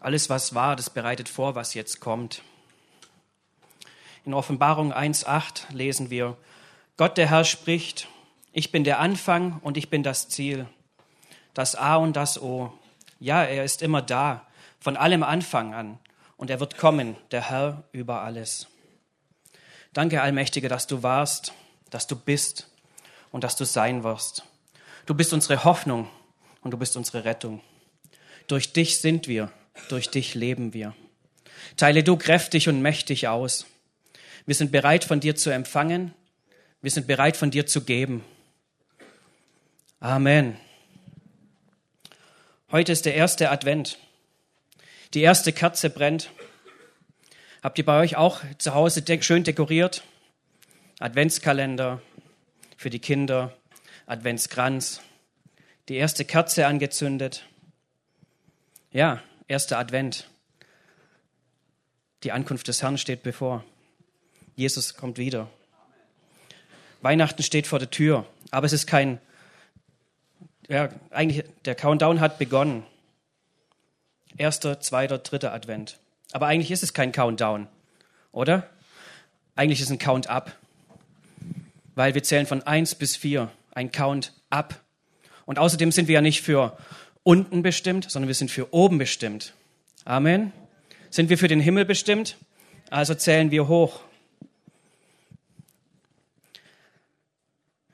Alles, 0.00 0.30
was 0.30 0.54
war, 0.54 0.76
das 0.76 0.88
bereitet 0.88 1.28
vor, 1.28 1.54
was 1.54 1.74
jetzt 1.74 2.00
kommt. 2.00 2.42
In 4.24 4.32
Offenbarung 4.32 4.94
1.8 4.94 5.74
lesen 5.74 6.08
wir, 6.08 6.38
Gott 6.96 7.18
der 7.18 7.28
Herr 7.28 7.44
spricht, 7.44 8.08
ich 8.52 8.72
bin 8.72 8.82
der 8.82 8.98
Anfang 8.98 9.58
und 9.62 9.76
ich 9.76 9.90
bin 9.90 10.02
das 10.02 10.28
Ziel, 10.30 10.66
das 11.52 11.76
A 11.76 11.96
und 11.96 12.16
das 12.16 12.40
O. 12.40 12.72
Ja, 13.18 13.44
er 13.44 13.62
ist 13.62 13.82
immer 13.82 14.00
da, 14.00 14.46
von 14.80 14.96
allem 14.96 15.22
Anfang 15.22 15.74
an, 15.74 15.98
und 16.38 16.48
er 16.48 16.60
wird 16.60 16.78
kommen, 16.78 17.18
der 17.32 17.50
Herr 17.50 17.84
über 17.92 18.22
alles. 18.22 18.68
Danke, 19.92 20.22
Allmächtiger, 20.22 20.70
dass 20.70 20.86
du 20.86 21.02
warst, 21.02 21.52
dass 21.90 22.06
du 22.06 22.16
bist 22.16 22.70
und 23.32 23.44
dass 23.44 23.56
du 23.56 23.66
sein 23.66 24.02
wirst. 24.02 24.44
Du 25.04 25.12
bist 25.12 25.34
unsere 25.34 25.64
Hoffnung 25.64 26.08
und 26.62 26.70
du 26.70 26.78
bist 26.78 26.96
unsere 26.96 27.24
Rettung. 27.24 27.60
Durch 28.46 28.72
dich 28.72 29.02
sind 29.02 29.28
wir 29.28 29.52
durch 29.88 30.10
dich 30.10 30.34
leben 30.34 30.74
wir. 30.74 30.94
Teile 31.76 32.02
du 32.02 32.16
kräftig 32.16 32.68
und 32.68 32.82
mächtig 32.82 33.28
aus. 33.28 33.66
Wir 34.46 34.54
sind 34.54 34.72
bereit, 34.72 35.04
von 35.04 35.20
dir 35.20 35.36
zu 35.36 35.50
empfangen. 35.50 36.14
Wir 36.82 36.90
sind 36.90 37.06
bereit, 37.06 37.36
von 37.36 37.50
dir 37.50 37.66
zu 37.66 37.82
geben. 37.82 38.24
Amen. 40.00 40.56
Heute 42.70 42.92
ist 42.92 43.04
der 43.04 43.14
erste 43.14 43.50
Advent. 43.50 43.98
Die 45.14 45.22
erste 45.22 45.52
Kerze 45.52 45.90
brennt. 45.90 46.30
Habt 47.62 47.78
ihr 47.78 47.84
bei 47.84 48.00
euch 48.00 48.16
auch 48.16 48.40
zu 48.58 48.74
Hause 48.74 49.02
de 49.02 49.20
schön 49.22 49.44
dekoriert? 49.44 50.02
Adventskalender 50.98 52.00
für 52.76 52.90
die 52.90 52.98
Kinder, 52.98 53.56
Adventskranz, 54.06 55.02
die 55.88 55.96
erste 55.96 56.24
Kerze 56.24 56.66
angezündet. 56.66 57.44
Ja, 58.90 59.22
Erster 59.50 59.78
Advent. 59.78 60.28
Die 62.22 62.30
Ankunft 62.30 62.68
des 62.68 62.84
Herrn 62.84 62.98
steht 62.98 63.24
bevor. 63.24 63.64
Jesus 64.54 64.94
kommt 64.94 65.18
wieder. 65.18 65.50
Weihnachten 67.02 67.42
steht 67.42 67.66
vor 67.66 67.80
der 67.80 67.90
Tür, 67.90 68.24
aber 68.52 68.66
es 68.66 68.72
ist 68.72 68.86
kein, 68.86 69.18
ja, 70.68 70.90
eigentlich, 71.10 71.44
der 71.64 71.74
Countdown 71.74 72.20
hat 72.20 72.38
begonnen. 72.38 72.84
Erster, 74.36 74.78
zweiter, 74.78 75.18
dritter 75.18 75.52
Advent. 75.52 75.98
Aber 76.30 76.46
eigentlich 76.46 76.70
ist 76.70 76.84
es 76.84 76.94
kein 76.94 77.10
Countdown, 77.10 77.66
oder? 78.30 78.70
Eigentlich 79.56 79.80
ist 79.80 79.86
es 79.86 79.92
ein 79.92 79.98
Count-up, 79.98 80.56
weil 81.96 82.14
wir 82.14 82.22
zählen 82.22 82.46
von 82.46 82.62
eins 82.62 82.94
bis 82.94 83.16
vier, 83.16 83.50
ein 83.72 83.90
Count-up. 83.90 84.80
Und 85.44 85.58
außerdem 85.58 85.90
sind 85.90 86.06
wir 86.06 86.14
ja 86.14 86.20
nicht 86.20 86.40
für 86.42 86.78
unten 87.22 87.62
bestimmt, 87.62 88.10
sondern 88.10 88.28
wir 88.28 88.34
sind 88.34 88.50
für 88.50 88.72
oben 88.72 88.98
bestimmt. 88.98 89.54
Amen. 90.04 90.52
Sind 91.10 91.28
wir 91.28 91.38
für 91.38 91.48
den 91.48 91.60
Himmel 91.60 91.84
bestimmt? 91.84 92.36
Also 92.90 93.14
zählen 93.14 93.50
wir 93.50 93.68
hoch. 93.68 94.00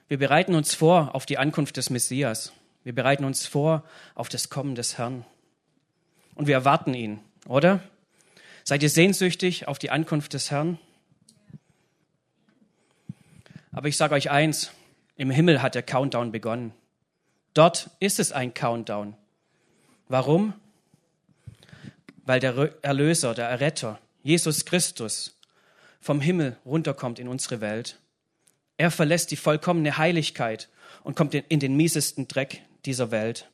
Wir 0.09 0.19
bereiten 0.19 0.55
uns 0.55 0.75
vor 0.75 1.15
auf 1.15 1.27
die 1.27 1.39
Ankunft 1.39 1.77
des 1.77 1.91
Messias. 1.91 2.53
Wir 2.85 2.95
bereiten 2.95 3.25
uns 3.25 3.47
vor 3.47 3.83
auf 4.15 4.29
das 4.29 4.49
Kommen 4.49 4.77
des 4.77 4.99
Herrn. 4.99 5.25
Und 6.37 6.47
wir 6.47 6.55
erwarten 6.55 6.95
ihn, 6.95 7.19
oder? 7.49 7.81
Seid 8.63 8.83
ihr 8.83 8.91
sehnsüchtig 8.91 9.67
auf 9.67 9.79
die 9.79 9.91
Ankunft 9.91 10.35
des 10.35 10.51
Herrn? 10.51 10.79
Aber 13.73 13.89
ich 13.89 13.97
sage 13.97 14.15
euch 14.15 14.31
eins, 14.31 14.71
im 15.17 15.31
Himmel 15.31 15.63
hat 15.63 15.75
der 15.75 15.83
Countdown 15.83 16.31
begonnen. 16.31 16.73
Dort 17.57 17.89
ist 18.01 18.21
es 18.21 18.33
ein 18.33 18.53
Countdown. 18.53 19.15
Warum? 20.09 20.53
Weil 22.27 22.39
der 22.39 22.75
Erlöser, 22.83 23.33
der 23.33 23.49
Erretter, 23.49 23.99
Jesus 24.23 24.67
Christus, 24.67 25.39
vom 25.99 26.21
Himmel 26.21 26.59
runterkommt 26.67 27.19
in 27.19 27.29
unsere 27.29 27.63
Welt. 27.63 27.99
Er 28.77 28.91
verlässt 28.91 29.31
die 29.31 29.37
vollkommene 29.37 29.97
Heiligkeit 29.97 30.69
und 31.03 31.17
kommt 31.17 31.33
in 31.33 31.59
den 31.59 31.79
miesesten 31.79 32.29
Dreck 32.29 32.61
dieser 32.85 33.11
Welt. 33.11 33.49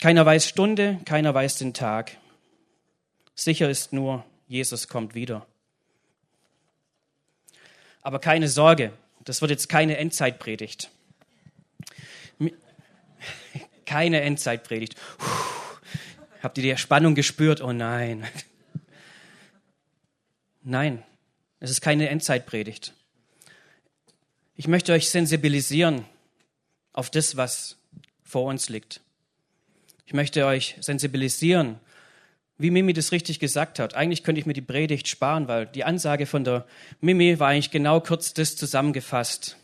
Keiner 0.00 0.26
weiß 0.26 0.48
Stunde, 0.48 0.98
keiner 1.04 1.34
weiß 1.34 1.58
den 1.58 1.72
Tag. 1.72 2.16
Sicher 3.36 3.70
ist 3.70 3.92
nur, 3.92 4.24
Jesus 4.48 4.88
kommt 4.88 5.14
wieder. 5.14 5.46
Aber 8.02 8.18
keine 8.18 8.48
Sorge, 8.48 8.92
das 9.22 9.40
wird 9.40 9.52
jetzt 9.52 9.68
keine 9.68 9.98
Endzeitpredigt. 9.98 10.90
Keine 13.84 14.20
Endzeitpredigt. 14.20 14.96
Puh. 15.18 15.54
Habt 16.44 16.58
ihr 16.58 16.64
die 16.64 16.76
Spannung 16.76 17.14
gespürt? 17.14 17.62
Oh 17.62 17.72
nein. 17.72 18.26
Nein, 20.62 21.02
es 21.58 21.70
ist 21.70 21.80
keine 21.80 22.10
Endzeitpredigt. 22.10 22.92
Ich 24.54 24.68
möchte 24.68 24.92
euch 24.92 25.08
sensibilisieren 25.08 26.04
auf 26.92 27.10
das, 27.10 27.36
was 27.36 27.76
vor 28.22 28.44
uns 28.44 28.68
liegt. 28.68 29.00
Ich 30.06 30.12
möchte 30.12 30.44
euch 30.46 30.76
sensibilisieren, 30.80 31.80
wie 32.58 32.70
Mimi 32.70 32.92
das 32.92 33.10
richtig 33.10 33.40
gesagt 33.40 33.78
hat. 33.78 33.94
Eigentlich 33.94 34.22
könnte 34.22 34.38
ich 34.38 34.46
mir 34.46 34.52
die 34.52 34.60
Predigt 34.60 35.08
sparen, 35.08 35.48
weil 35.48 35.66
die 35.66 35.84
Ansage 35.84 36.26
von 36.26 36.44
der 36.44 36.66
Mimi 37.00 37.38
war 37.40 37.48
eigentlich 37.48 37.70
genau 37.70 38.00
kurz 38.00 38.34
das 38.34 38.54
zusammengefasst, 38.56 39.56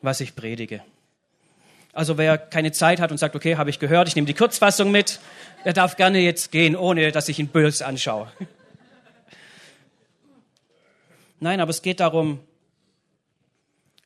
was 0.00 0.20
ich 0.20 0.34
predige. 0.34 0.82
Also 1.92 2.16
wer 2.16 2.38
keine 2.38 2.72
Zeit 2.72 3.00
hat 3.00 3.10
und 3.10 3.18
sagt, 3.18 3.36
okay, 3.36 3.56
habe 3.56 3.68
ich 3.68 3.78
gehört, 3.78 4.08
ich 4.08 4.16
nehme 4.16 4.26
die 4.26 4.34
Kurzfassung 4.34 4.90
mit, 4.90 5.20
der 5.64 5.74
darf 5.74 5.96
gerne 5.96 6.20
jetzt 6.20 6.50
gehen, 6.50 6.74
ohne 6.74 7.12
dass 7.12 7.28
ich 7.28 7.38
ihn 7.38 7.48
böse 7.48 7.84
anschaue. 7.84 8.32
Nein, 11.38 11.60
aber 11.60 11.70
es 11.70 11.82
geht 11.82 12.00
darum, 12.00 12.40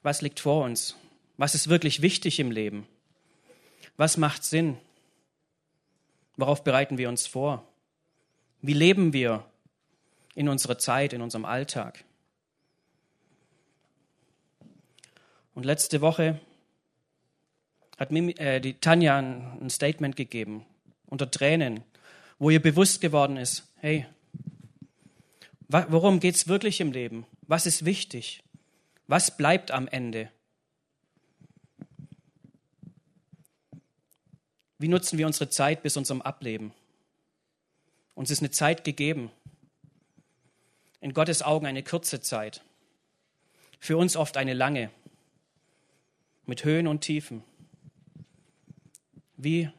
was 0.02 0.20
liegt 0.20 0.40
vor 0.40 0.64
uns? 0.64 0.96
Was 1.36 1.54
ist 1.54 1.68
wirklich 1.68 2.02
wichtig 2.02 2.40
im 2.40 2.50
Leben? 2.50 2.86
Was 3.96 4.16
macht 4.16 4.42
Sinn? 4.42 4.78
Worauf 6.36 6.64
bereiten 6.64 6.98
wir 6.98 7.08
uns 7.08 7.26
vor? 7.26 7.66
Wie 8.62 8.72
leben 8.72 9.12
wir 9.12 9.44
in 10.34 10.48
unserer 10.48 10.78
Zeit, 10.78 11.12
in 11.12 11.22
unserem 11.22 11.44
Alltag? 11.44 12.04
Und 15.54 15.64
letzte 15.64 16.00
Woche 16.00 16.40
hat 17.96 18.10
Mimi, 18.10 18.32
äh, 18.32 18.60
die 18.60 18.74
Tanja 18.74 19.18
ein, 19.18 19.58
ein 19.60 19.70
Statement 19.70 20.16
gegeben, 20.16 20.66
unter 21.06 21.30
Tränen, 21.30 21.82
wo 22.38 22.50
ihr 22.50 22.60
bewusst 22.60 23.00
geworden 23.00 23.36
ist, 23.36 23.64
hey, 23.76 24.06
worum 25.68 26.20
geht 26.20 26.34
es 26.34 26.48
wirklich 26.48 26.80
im 26.80 26.92
Leben? 26.92 27.26
Was 27.42 27.66
ist 27.66 27.84
wichtig? 27.84 28.42
Was 29.06 29.36
bleibt 29.36 29.70
am 29.70 29.88
Ende? 29.88 30.30
Wie 34.78 34.88
nutzen 34.88 35.18
wir 35.18 35.26
unsere 35.26 35.48
Zeit 35.48 35.82
bis 35.82 35.96
unserem 35.96 36.20
Ableben? 36.20 36.72
Uns 38.14 38.30
ist 38.30 38.40
eine 38.40 38.50
Zeit 38.50 38.84
gegeben. 38.84 39.30
In 41.00 41.14
Gottes 41.14 41.42
Augen 41.42 41.66
eine 41.66 41.82
kurze 41.82 42.20
Zeit. 42.20 42.62
Für 43.78 43.96
uns 43.96 44.16
oft 44.16 44.36
eine 44.36 44.54
lange. 44.54 44.90
Mit 46.44 46.64
Höhen 46.64 46.88
und 46.88 47.00
Tiefen. 47.00 47.42
Wie 49.36 49.70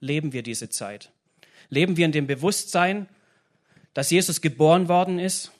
leben 0.00 0.32
wir 0.32 0.42
diese 0.42 0.68
Zeit? 0.68 1.10
Leben 1.68 1.96
wir 1.96 2.04
in 2.04 2.12
dem 2.12 2.26
Bewusstsein, 2.26 3.08
dass 3.94 4.10
Jesus 4.10 4.40
geboren 4.40 4.88
worden 4.88 5.18
ist, 5.18 5.52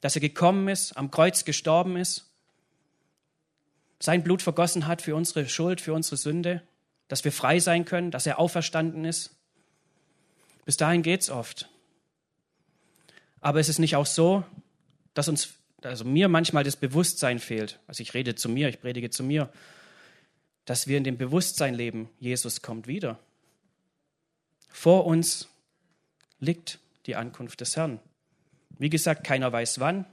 dass 0.00 0.16
er 0.16 0.20
gekommen 0.20 0.68
ist, 0.68 0.96
am 0.96 1.10
Kreuz 1.10 1.44
gestorben 1.44 1.96
ist, 1.96 2.28
sein 4.00 4.24
Blut 4.24 4.42
vergossen 4.42 4.86
hat 4.86 5.00
für 5.00 5.14
unsere 5.14 5.48
Schuld, 5.48 5.80
für 5.80 5.94
unsere 5.94 6.16
Sünde, 6.16 6.62
dass 7.06 7.24
wir 7.24 7.30
frei 7.30 7.60
sein 7.60 7.84
können, 7.84 8.10
dass 8.10 8.26
er 8.26 8.38
auferstanden 8.38 9.04
ist? 9.04 9.36
Bis 10.64 10.76
dahin 10.76 11.02
geht 11.02 11.20
es 11.20 11.30
oft. 11.30 11.68
Aber 13.40 13.60
es 13.60 13.68
ist 13.68 13.78
nicht 13.78 13.96
auch 13.96 14.06
so, 14.06 14.44
dass 15.14 15.28
uns, 15.28 15.54
also 15.82 16.04
mir 16.04 16.28
manchmal 16.28 16.64
das 16.64 16.76
Bewusstsein 16.76 17.38
fehlt. 17.38 17.78
Also 17.86 18.02
ich 18.02 18.14
rede 18.14 18.34
zu 18.34 18.48
mir, 18.48 18.68
ich 18.68 18.80
predige 18.80 19.10
zu 19.10 19.22
mir, 19.22 19.52
dass 20.64 20.86
wir 20.86 20.98
in 20.98 21.04
dem 21.04 21.18
Bewusstsein 21.18 21.74
leben, 21.74 22.08
Jesus 22.20 22.62
kommt 22.62 22.86
wieder. 22.86 23.18
Vor 24.68 25.06
uns 25.06 25.48
liegt 26.40 26.78
die 27.06 27.16
Ankunft 27.16 27.60
des 27.60 27.76
Herrn. 27.76 28.00
Wie 28.78 28.90
gesagt, 28.90 29.24
keiner 29.24 29.52
weiß 29.52 29.80
wann, 29.80 30.06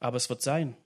aber 0.00 0.16
es 0.16 0.28
wird 0.28 0.42
sein. 0.42 0.76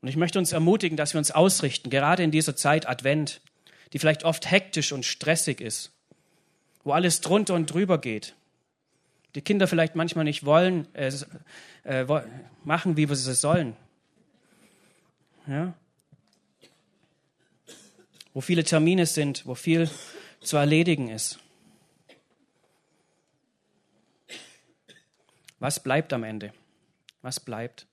Und 0.00 0.08
ich 0.08 0.16
möchte 0.16 0.38
uns 0.38 0.52
ermutigen, 0.52 0.96
dass 0.96 1.14
wir 1.14 1.18
uns 1.18 1.30
ausrichten, 1.30 1.88
gerade 1.88 2.22
in 2.22 2.32
dieser 2.32 2.56
Zeit 2.56 2.88
Advent, 2.88 3.40
die 3.92 3.98
vielleicht 3.98 4.24
oft 4.24 4.50
hektisch 4.50 4.92
und 4.92 5.04
stressig 5.04 5.60
ist, 5.60 5.92
wo 6.82 6.92
alles 6.92 7.20
drunter 7.20 7.54
und 7.54 7.72
drüber 7.72 7.98
geht. 7.98 8.34
Die 9.34 9.42
Kinder 9.42 9.68
vielleicht 9.68 9.94
manchmal 9.94 10.24
nicht 10.24 10.44
wollen, 10.44 10.92
äh, 10.94 11.12
äh, 11.84 12.04
machen, 12.64 12.96
wie 12.96 13.08
wir 13.08 13.12
es 13.12 13.40
sollen. 13.40 13.76
Ja? 15.46 15.74
wo 18.34 18.40
viele 18.40 18.64
Termine 18.64 19.06
sind, 19.06 19.46
wo 19.46 19.54
viel 19.54 19.90
zu 20.40 20.56
erledigen 20.56 21.08
ist. 21.08 21.38
Was 25.58 25.82
bleibt 25.82 26.12
am 26.12 26.24
Ende? 26.24 26.52
Was 27.20 27.38
bleibt? 27.38 27.86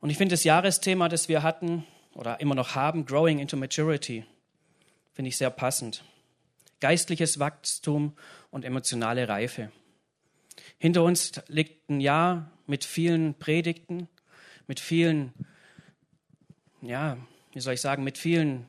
Und 0.00 0.10
ich 0.10 0.16
finde 0.16 0.34
das 0.34 0.44
Jahresthema, 0.44 1.08
das 1.08 1.28
wir 1.28 1.42
hatten 1.42 1.84
oder 2.14 2.40
immer 2.40 2.54
noch 2.54 2.76
haben, 2.76 3.04
Growing 3.04 3.40
into 3.40 3.56
Maturity, 3.56 4.24
finde 5.12 5.30
ich 5.30 5.36
sehr 5.36 5.50
passend. 5.50 6.04
Geistliches 6.80 7.40
Wachstum 7.40 8.16
und 8.50 8.64
emotionale 8.64 9.28
Reife. 9.28 9.72
Hinter 10.78 11.02
uns 11.02 11.32
liegt 11.48 11.90
ein 11.90 12.00
Jahr 12.00 12.50
mit 12.66 12.84
vielen 12.84 13.34
Predigten, 13.34 14.08
mit 14.68 14.78
vielen, 14.78 15.32
ja, 16.82 17.16
wie 17.52 17.60
soll 17.60 17.74
ich 17.74 17.80
sagen, 17.80 18.04
mit 18.04 18.16
vielen 18.16 18.66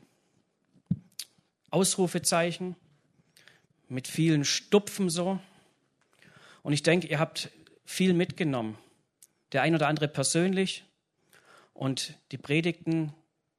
Ausrufezeichen, 1.70 2.76
mit 3.90 4.08
vielen 4.08 4.44
Stupfen 4.44 5.10
so. 5.10 5.40
Und 6.64 6.74
ich 6.74 6.82
denke, 6.82 7.08
ihr 7.08 7.20
habt 7.20 7.52
viel 7.86 8.14
mitgenommen. 8.14 8.78
Der 9.52 9.62
ein 9.62 9.76
oder 9.76 9.88
andere 9.88 10.08
persönlich. 10.08 10.86
Und 11.74 12.16
die 12.32 12.38
Predigten 12.38 13.14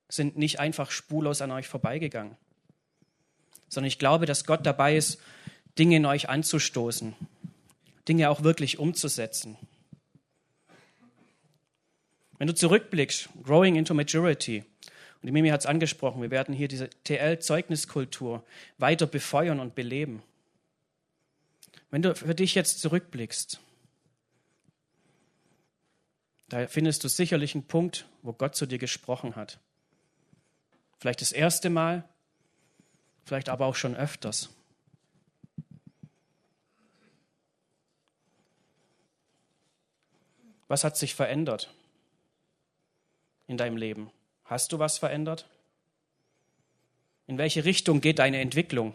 sind 0.09 0.37
nicht 0.37 0.59
einfach 0.59 0.91
spurlos 0.91 1.41
an 1.41 1.53
euch 1.53 1.69
vorbeigegangen. 1.69 2.37
Sondern 3.69 3.89
ich 3.89 3.99
glaube, 3.99 4.27
dass 4.27 4.45
Gott 4.45 4.67
dabei 4.67 4.97
ist, 4.97 5.21
Dinge 5.79 5.97
in 5.97 6.07
euch 6.07 6.29
anzustoßen, 6.29 7.15
Dinge 8.11 8.29
auch 8.29 8.43
wirklich 8.43 8.81
umzusetzen. 8.81 9.57
Wenn 12.39 12.49
du 12.49 12.55
zurückblickst, 12.57 13.29
Growing 13.45 13.77
into 13.77 13.95
Maturity, 13.95 14.65
und 15.23 15.27
die 15.27 15.31
Mimi 15.31 15.51
hat 15.51 15.61
es 15.61 15.67
angesprochen, 15.67 16.21
wir 16.21 16.33
werden 16.33 16.53
hier 16.53 16.67
diese 16.67 16.91
TL-Zeugniskultur 17.05 18.45
weiter 18.79 19.07
befeuern 19.07 19.61
und 19.61 19.77
beleben. 19.77 20.25
Wenn 21.93 22.03
du 22.03 22.13
für 22.17 22.35
dich 22.35 22.57
jetzt 22.57 22.81
zurückblickst, 22.81 23.61
da 26.49 26.67
findest 26.67 27.05
du 27.05 27.09
sicherlich 27.09 27.55
einen 27.55 27.69
Punkt, 27.69 28.09
wo 28.23 28.33
Gott 28.33 28.57
zu 28.57 28.67
dir 28.67 28.79
gesprochen 28.79 29.37
hat. 29.37 29.61
Vielleicht 30.99 31.21
das 31.21 31.31
erste 31.31 31.71
Mal, 31.71 32.09
vielleicht 33.25 33.49
aber 33.49 33.67
auch 33.67 33.77
schon 33.77 33.95
öfters. 33.95 34.51
Was 40.71 40.85
hat 40.85 40.97
sich 40.97 41.17
verändert 41.17 41.69
in 43.49 43.57
deinem 43.57 43.77
Leben? 43.77 44.13
Hast 44.45 44.71
du 44.71 44.79
was 44.79 44.99
verändert? 44.99 45.49
In 47.27 47.39
welche 47.39 47.65
Richtung 47.65 48.01
geht 48.01 48.21
deine 48.21 48.41
Entwicklung? 48.41 48.95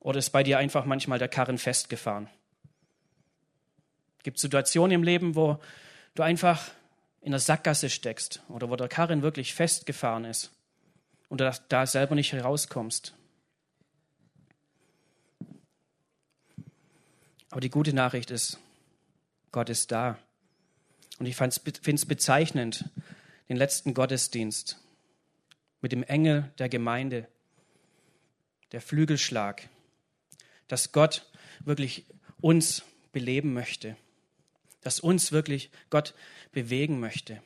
Oder 0.00 0.18
ist 0.18 0.30
bei 0.30 0.42
dir 0.42 0.56
einfach 0.56 0.86
manchmal 0.86 1.18
der 1.18 1.28
Karren 1.28 1.58
festgefahren? 1.58 2.30
Gibt 4.22 4.38
Situationen 4.38 4.92
im 4.92 5.02
Leben, 5.02 5.34
wo 5.34 5.58
du 6.14 6.22
einfach 6.22 6.70
in 7.20 7.32
der 7.32 7.40
Sackgasse 7.40 7.90
steckst 7.90 8.42
oder 8.48 8.70
wo 8.70 8.76
der 8.76 8.88
Karren 8.88 9.20
wirklich 9.20 9.52
festgefahren 9.52 10.24
ist 10.24 10.50
und 11.28 11.42
du 11.42 11.52
da 11.68 11.86
selber 11.86 12.14
nicht 12.14 12.32
herauskommst? 12.32 13.14
Aber 17.56 17.62
die 17.62 17.70
gute 17.70 17.94
Nachricht 17.94 18.30
ist, 18.30 18.58
Gott 19.50 19.70
ist 19.70 19.90
da. 19.90 20.18
Und 21.18 21.24
ich 21.24 21.36
finde 21.36 21.56
es 21.56 22.04
bezeichnend, 22.04 22.84
den 23.48 23.56
letzten 23.56 23.94
Gottesdienst 23.94 24.78
mit 25.80 25.90
dem 25.90 26.02
Engel 26.02 26.52
der 26.58 26.68
Gemeinde, 26.68 27.26
der 28.72 28.82
Flügelschlag, 28.82 29.70
dass 30.68 30.92
Gott 30.92 31.24
wirklich 31.60 32.04
uns 32.42 32.82
beleben 33.12 33.54
möchte, 33.54 33.96
dass 34.82 35.00
uns 35.00 35.32
wirklich 35.32 35.70
Gott 35.88 36.12
bewegen 36.52 37.00
möchte. 37.00 37.42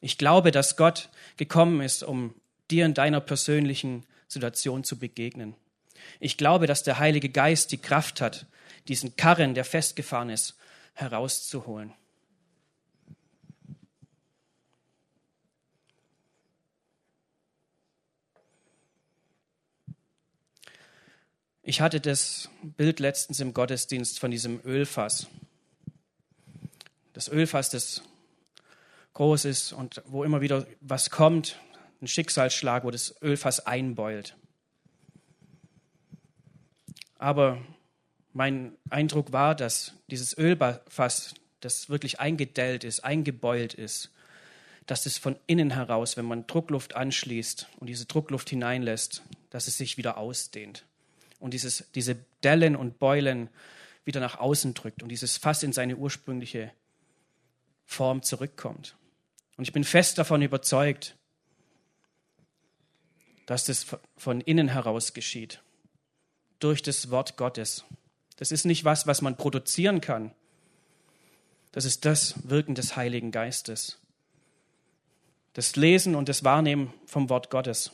Ich 0.00 0.18
glaube, 0.18 0.50
dass 0.50 0.76
Gott 0.76 1.08
gekommen 1.36 1.82
ist, 1.82 2.02
um 2.02 2.34
dir 2.72 2.84
in 2.84 2.94
deiner 2.94 3.20
persönlichen 3.20 4.06
Situation 4.26 4.82
zu 4.82 4.98
begegnen. 4.98 5.54
Ich 6.18 6.36
glaube, 6.36 6.66
dass 6.66 6.82
der 6.82 6.98
Heilige 6.98 7.28
Geist 7.28 7.70
die 7.70 7.78
Kraft 7.78 8.20
hat, 8.20 8.46
diesen 8.88 9.16
Karren, 9.16 9.54
der 9.54 9.64
festgefahren 9.64 10.30
ist, 10.30 10.56
herauszuholen. 10.94 11.92
Ich 21.68 21.80
hatte 21.80 22.00
das 22.00 22.48
Bild 22.62 23.00
letztens 23.00 23.40
im 23.40 23.52
Gottesdienst 23.52 24.20
von 24.20 24.30
diesem 24.30 24.60
Ölfass. 24.64 25.26
Das 27.12 27.28
Ölfass, 27.28 27.70
das 27.70 28.02
groß 29.14 29.46
ist 29.46 29.72
und 29.72 30.00
wo 30.06 30.22
immer 30.22 30.40
wieder 30.40 30.64
was 30.80 31.10
kommt, 31.10 31.58
ein 32.00 32.06
Schicksalsschlag, 32.06 32.84
wo 32.84 32.92
das 32.92 33.20
Ölfass 33.20 33.66
einbeult. 33.66 34.36
Aber 37.18 37.60
mein 38.36 38.76
Eindruck 38.90 39.32
war, 39.32 39.54
dass 39.54 39.94
dieses 40.10 40.36
Ölfass, 40.36 41.34
das 41.60 41.88
wirklich 41.88 42.20
eingedellt 42.20 42.84
ist, 42.84 43.00
eingebeult 43.00 43.72
ist, 43.72 44.12
dass 44.84 45.06
es 45.06 45.16
von 45.16 45.36
innen 45.46 45.70
heraus, 45.70 46.18
wenn 46.18 46.26
man 46.26 46.46
Druckluft 46.46 46.94
anschließt 46.94 47.66
und 47.80 47.86
diese 47.88 48.04
Druckluft 48.04 48.50
hineinlässt, 48.50 49.22
dass 49.48 49.68
es 49.68 49.78
sich 49.78 49.96
wieder 49.96 50.18
ausdehnt 50.18 50.84
und 51.40 51.54
dieses, 51.54 51.84
diese 51.94 52.16
Dellen 52.44 52.76
und 52.76 52.98
Beulen 52.98 53.48
wieder 54.04 54.20
nach 54.20 54.38
außen 54.38 54.74
drückt 54.74 55.02
und 55.02 55.08
dieses 55.08 55.38
Fass 55.38 55.62
in 55.62 55.72
seine 55.72 55.96
ursprüngliche 55.96 56.70
Form 57.86 58.22
zurückkommt. 58.22 58.96
Und 59.56 59.64
ich 59.64 59.72
bin 59.72 59.82
fest 59.82 60.18
davon 60.18 60.42
überzeugt, 60.42 61.16
dass 63.46 63.64
das 63.64 63.86
von 64.18 64.42
innen 64.42 64.68
heraus 64.68 65.14
geschieht, 65.14 65.62
durch 66.58 66.82
das 66.82 67.10
Wort 67.10 67.38
Gottes. 67.38 67.84
Das 68.36 68.52
ist 68.52 68.64
nicht 68.64 68.84
was, 68.84 69.06
was 69.06 69.22
man 69.22 69.36
produzieren 69.36 70.00
kann. 70.00 70.32
Das 71.72 71.84
ist 71.84 72.04
das 72.04 72.34
Wirken 72.48 72.74
des 72.74 72.96
Heiligen 72.96 73.30
Geistes. 73.30 73.98
Das 75.54 75.76
Lesen 75.76 76.14
und 76.14 76.28
das 76.28 76.44
Wahrnehmen 76.44 76.92
vom 77.06 77.28
Wort 77.28 77.50
Gottes. 77.50 77.92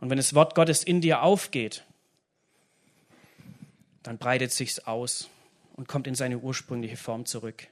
Und 0.00 0.10
wenn 0.10 0.16
das 0.16 0.34
Wort 0.34 0.54
Gottes 0.54 0.82
in 0.82 1.00
dir 1.00 1.22
aufgeht, 1.22 1.84
dann 4.02 4.18
breitet 4.18 4.52
sich's 4.52 4.78
aus 4.80 5.28
und 5.74 5.88
kommt 5.88 6.06
in 6.06 6.14
seine 6.14 6.38
ursprüngliche 6.38 6.96
Form 6.96 7.26
zurück. 7.26 7.66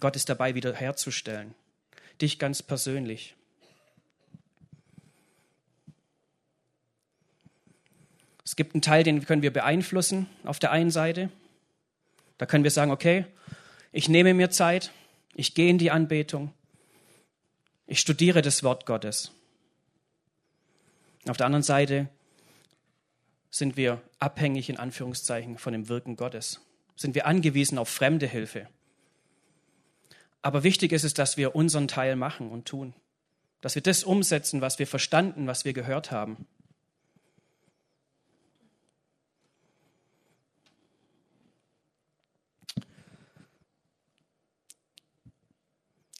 Gott 0.00 0.16
ist 0.16 0.28
dabei, 0.28 0.54
wiederherzustellen. 0.54 1.54
Dich 2.20 2.38
ganz 2.38 2.62
persönlich. 2.62 3.34
Es 8.48 8.56
gibt 8.56 8.74
einen 8.74 8.80
Teil, 8.80 9.02
den 9.02 9.26
können 9.26 9.42
wir 9.42 9.52
beeinflussen 9.52 10.26
auf 10.42 10.58
der 10.58 10.72
einen 10.72 10.90
Seite. 10.90 11.28
Da 12.38 12.46
können 12.46 12.64
wir 12.64 12.70
sagen, 12.70 12.90
okay, 12.90 13.26
ich 13.92 14.08
nehme 14.08 14.32
mir 14.32 14.48
Zeit, 14.48 14.90
ich 15.34 15.52
gehe 15.52 15.68
in 15.68 15.76
die 15.76 15.90
Anbetung, 15.90 16.54
ich 17.86 18.00
studiere 18.00 18.40
das 18.40 18.62
Wort 18.62 18.86
Gottes. 18.86 19.32
Auf 21.28 21.36
der 21.36 21.44
anderen 21.44 21.62
Seite 21.62 22.08
sind 23.50 23.76
wir 23.76 24.00
abhängig 24.18 24.70
in 24.70 24.78
Anführungszeichen 24.78 25.58
von 25.58 25.74
dem 25.74 25.90
Wirken 25.90 26.16
Gottes? 26.16 26.62
Sind 26.96 27.14
wir 27.14 27.26
angewiesen 27.26 27.76
auf 27.76 27.90
fremde 27.90 28.26
Hilfe? 28.26 28.66
Aber 30.40 30.62
wichtig 30.62 30.92
ist 30.92 31.04
es, 31.04 31.12
dass 31.12 31.36
wir 31.36 31.54
unseren 31.54 31.86
Teil 31.86 32.16
machen 32.16 32.50
und 32.50 32.64
tun. 32.64 32.94
Dass 33.60 33.74
wir 33.74 33.82
das 33.82 34.04
umsetzen, 34.04 34.62
was 34.62 34.78
wir 34.78 34.86
verstanden, 34.86 35.46
was 35.46 35.66
wir 35.66 35.74
gehört 35.74 36.10
haben. 36.10 36.46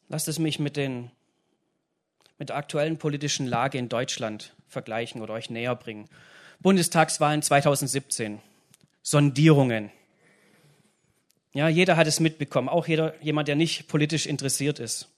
Lasst 0.08 0.28
es 0.28 0.38
mich 0.38 0.58
mit, 0.58 0.76
den, 0.76 1.10
mit 2.38 2.48
der 2.48 2.56
aktuellen 2.56 2.96
politischen 2.96 3.46
Lage 3.46 3.76
in 3.76 3.88
Deutschland 3.88 4.54
vergleichen 4.66 5.20
oder 5.20 5.34
euch 5.34 5.50
näher 5.50 5.74
bringen. 5.74 6.08
Bundestagswahlen 6.60 7.42
2017, 7.42 8.40
Sondierungen. 9.02 9.90
Ja, 11.52 11.68
jeder 11.68 11.96
hat 11.96 12.06
es 12.06 12.20
mitbekommen, 12.20 12.68
auch 12.68 12.86
jeder, 12.86 13.14
jemand, 13.22 13.48
der 13.48 13.56
nicht 13.56 13.88
politisch 13.88 14.26
interessiert 14.26 14.78
ist. 14.78 15.08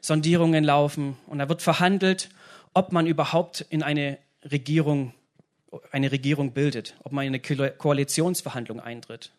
Sondierungen 0.00 0.64
laufen 0.64 1.16
und 1.26 1.38
da 1.38 1.48
wird 1.48 1.62
verhandelt, 1.62 2.30
ob 2.74 2.92
man 2.92 3.06
überhaupt 3.06 3.62
in 3.68 3.82
eine 3.82 4.18
Regierung, 4.44 5.14
eine 5.90 6.12
Regierung 6.12 6.52
bildet, 6.52 6.94
ob 7.04 7.12
man 7.12 7.26
in 7.26 7.34
eine 7.34 7.70
Koalitionsverhandlung 7.72 8.80
eintritt. 8.80 9.32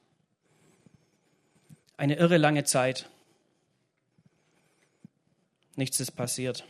Eine 1.97 2.15
irre 2.15 2.37
lange 2.37 2.63
Zeit. 2.63 3.09
Nichts 5.75 5.99
ist 5.99 6.11
passiert. 6.11 6.65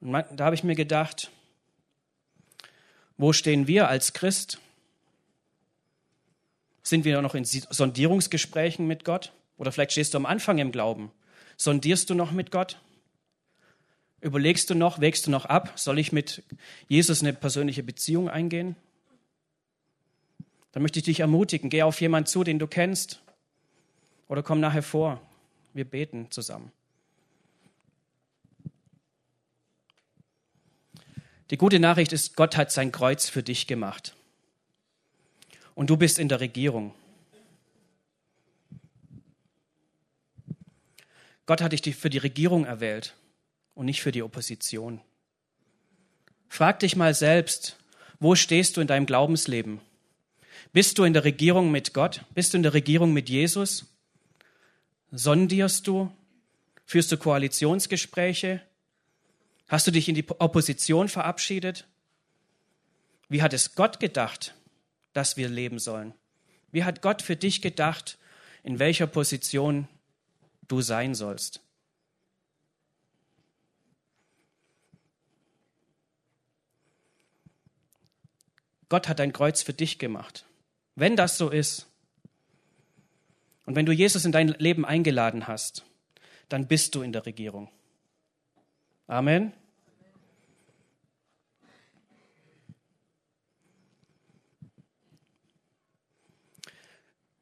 Und 0.00 0.12
da 0.12 0.44
habe 0.44 0.54
ich 0.54 0.64
mir 0.64 0.74
gedacht, 0.74 1.30
wo 3.16 3.32
stehen 3.32 3.66
wir 3.66 3.88
als 3.88 4.12
Christ? 4.12 4.58
Sind 6.82 7.04
wir 7.04 7.20
noch 7.22 7.34
in 7.34 7.44
Sondierungsgesprächen 7.44 8.86
mit 8.86 9.04
Gott? 9.04 9.32
Oder 9.56 9.72
vielleicht 9.72 9.92
stehst 9.92 10.14
du 10.14 10.18
am 10.18 10.26
Anfang 10.26 10.58
im 10.58 10.72
Glauben. 10.72 11.10
Sondierst 11.56 12.10
du 12.10 12.14
noch 12.14 12.32
mit 12.32 12.50
Gott? 12.50 12.78
Überlegst 14.20 14.70
du 14.70 14.74
noch, 14.74 15.00
wägst 15.00 15.26
du 15.26 15.30
noch 15.30 15.44
ab, 15.44 15.74
soll 15.76 15.98
ich 15.98 16.10
mit 16.10 16.42
Jesus 16.88 17.20
eine 17.20 17.34
persönliche 17.34 17.82
Beziehung 17.82 18.30
eingehen? 18.30 18.74
Dann 20.72 20.82
möchte 20.82 20.98
ich 20.98 21.04
dich 21.04 21.20
ermutigen, 21.20 21.70
geh 21.70 21.82
auf 21.82 22.00
jemanden 22.00 22.26
zu, 22.26 22.42
den 22.42 22.58
du 22.58 22.66
kennst, 22.66 23.22
oder 24.26 24.42
komm 24.42 24.60
nachher 24.60 24.82
vor. 24.82 25.20
Wir 25.74 25.84
beten 25.84 26.30
zusammen. 26.30 26.72
Die 31.50 31.56
gute 31.56 31.78
Nachricht 31.78 32.12
ist, 32.12 32.36
Gott 32.36 32.56
hat 32.56 32.72
sein 32.72 32.92
Kreuz 32.92 33.28
für 33.28 33.42
dich 33.42 33.66
gemacht. 33.66 34.14
Und 35.74 35.90
du 35.90 35.96
bist 35.96 36.18
in 36.18 36.28
der 36.28 36.40
Regierung. 36.40 36.94
Gott 41.46 41.60
hat 41.60 41.72
dich 41.72 41.96
für 41.96 42.10
die 42.10 42.18
Regierung 42.18 42.64
erwählt 42.64 43.14
und 43.74 43.86
nicht 43.86 44.00
für 44.00 44.12
die 44.12 44.22
Opposition. 44.22 45.00
Frag 46.48 46.80
dich 46.80 46.96
mal 46.96 47.14
selbst, 47.14 47.76
wo 48.20 48.34
stehst 48.34 48.76
du 48.76 48.80
in 48.80 48.86
deinem 48.86 49.06
Glaubensleben? 49.06 49.80
Bist 50.72 50.98
du 50.98 51.04
in 51.04 51.12
der 51.12 51.24
Regierung 51.24 51.70
mit 51.70 51.92
Gott? 51.92 52.22
Bist 52.34 52.52
du 52.52 52.56
in 52.56 52.62
der 52.62 52.72
Regierung 52.72 53.12
mit 53.12 53.28
Jesus? 53.28 53.86
Sondierst 55.10 55.86
du? 55.86 56.10
Führst 56.86 57.12
du 57.12 57.16
Koalitionsgespräche? 57.16 58.62
Hast 59.74 59.88
du 59.88 59.90
dich 59.90 60.08
in 60.08 60.14
die 60.14 60.24
Opposition 60.28 61.08
verabschiedet? 61.08 61.88
Wie 63.28 63.42
hat 63.42 63.52
es 63.52 63.74
Gott 63.74 63.98
gedacht, 63.98 64.54
dass 65.14 65.36
wir 65.36 65.48
leben 65.48 65.80
sollen? 65.80 66.14
Wie 66.70 66.84
hat 66.84 67.02
Gott 67.02 67.22
für 67.22 67.34
dich 67.34 67.60
gedacht, 67.60 68.16
in 68.62 68.78
welcher 68.78 69.08
Position 69.08 69.88
du 70.68 70.80
sein 70.80 71.16
sollst? 71.16 71.60
Gott 78.88 79.08
hat 79.08 79.20
ein 79.20 79.32
Kreuz 79.32 79.62
für 79.62 79.74
dich 79.74 79.98
gemacht. 79.98 80.46
Wenn 80.94 81.16
das 81.16 81.36
so 81.36 81.50
ist 81.50 81.88
und 83.66 83.74
wenn 83.74 83.86
du 83.86 83.92
Jesus 83.92 84.24
in 84.24 84.30
dein 84.30 84.50
Leben 84.50 84.84
eingeladen 84.84 85.48
hast, 85.48 85.84
dann 86.48 86.68
bist 86.68 86.94
du 86.94 87.02
in 87.02 87.12
der 87.12 87.26
Regierung. 87.26 87.72
Amen. 89.08 89.52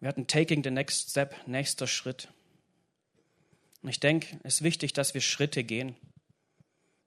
Wir 0.03 0.09
hatten 0.09 0.27
Taking 0.27 0.65
the 0.65 0.71
Next 0.73 1.11
Step, 1.11 1.47
nächster 1.47 1.87
Schritt. 1.87 2.27
Und 3.83 3.89
ich 3.89 4.01
denke, 4.01 4.37
es 4.43 4.57
ist 4.57 4.63
wichtig, 4.63 4.95
dass 4.95 5.15
wir 5.15 5.21
Schritte 5.21 5.63
gehen, 5.63 5.95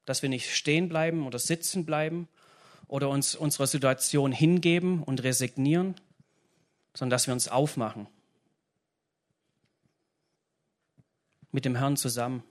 dass 0.06 0.22
wir 0.22 0.30
nicht 0.30 0.56
stehen 0.56 0.88
bleiben 0.88 1.28
oder 1.28 1.38
sitzen 1.38 1.86
bleiben 1.86 2.30
oder 2.88 3.10
uns 3.10 3.36
unserer 3.36 3.68
Situation 3.68 4.32
hingeben 4.32 5.04
und 5.04 5.24
resignieren, 5.24 5.96
sondern 6.94 7.10
dass 7.10 7.28
wir 7.28 7.34
uns 7.34 7.50
aufmachen. 7.50 8.08
Mit 11.52 11.66
dem 11.66 11.76
Herrn 11.76 11.98
zusammen. 11.98 12.44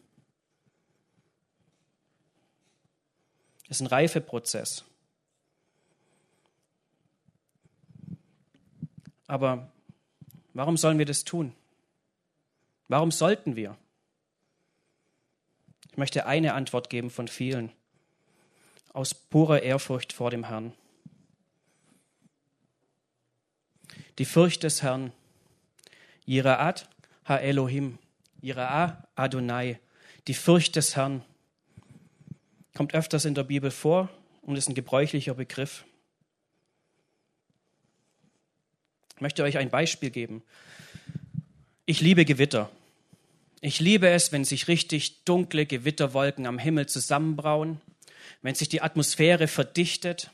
Das 3.66 3.78
ist 3.78 3.80
ein 3.80 3.86
Reifeprozess. 3.86 4.84
Aber 9.26 9.70
warum 10.54 10.76
sollen 10.76 10.98
wir 10.98 11.04
das 11.04 11.24
tun? 11.24 11.54
Warum 12.88 13.10
sollten 13.10 13.56
wir? 13.56 13.76
Ich 15.90 15.98
möchte 15.98 16.26
eine 16.26 16.54
Antwort 16.54 16.90
geben 16.90 17.10
von 17.10 17.28
vielen. 17.28 17.70
Aus 18.92 19.14
purer 19.14 19.62
Ehrfurcht 19.62 20.12
vor 20.12 20.30
dem 20.30 20.44
Herrn. 20.44 20.72
Die 24.18 24.24
Furcht 24.24 24.62
des 24.62 24.82
Herrn. 24.82 25.12
Jiraat 26.24 26.88
ha 27.24 27.36
Elohim. 27.36 27.98
Jira'a 28.42 29.04
Adonai. 29.14 29.78
Die 30.26 30.34
Furcht 30.34 30.76
des 30.76 30.96
Herrn 30.96 31.24
kommt 32.74 32.94
öfters 32.94 33.24
in 33.24 33.34
der 33.34 33.44
Bibel 33.44 33.70
vor 33.70 34.08
und 34.42 34.56
ist 34.56 34.68
ein 34.68 34.74
gebräuchlicher 34.74 35.34
Begriff. 35.34 35.84
Ich 39.16 39.20
möchte 39.20 39.44
euch 39.44 39.58
ein 39.58 39.70
Beispiel 39.70 40.10
geben. 40.10 40.42
Ich 41.86 42.00
liebe 42.00 42.24
Gewitter. 42.24 42.70
Ich 43.60 43.78
liebe 43.78 44.08
es, 44.08 44.32
wenn 44.32 44.44
sich 44.44 44.66
richtig 44.66 45.24
dunkle 45.24 45.66
Gewitterwolken 45.66 46.46
am 46.46 46.58
Himmel 46.58 46.86
zusammenbrauen, 46.86 47.80
wenn 48.42 48.56
sich 48.56 48.68
die 48.68 48.82
Atmosphäre 48.82 49.46
verdichtet, 49.46 50.30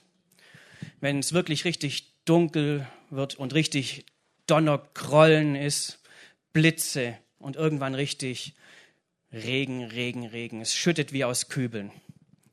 wenn 1.00 1.18
es 1.18 1.32
wirklich 1.32 1.64
richtig 1.64 2.10
dunkel 2.24 2.86
wird 3.10 3.34
und 3.34 3.54
richtig 3.54 4.06
Donnergrollen 4.46 5.56
ist, 5.56 5.98
Blitze 6.52 7.18
und 7.38 7.56
irgendwann 7.56 7.94
richtig 7.94 8.54
Regen, 9.32 9.84
Regen, 9.84 10.26
Regen. 10.26 10.60
Es 10.60 10.74
schüttet 10.74 11.12
wie 11.12 11.24
aus 11.24 11.48
Kübeln. 11.48 11.92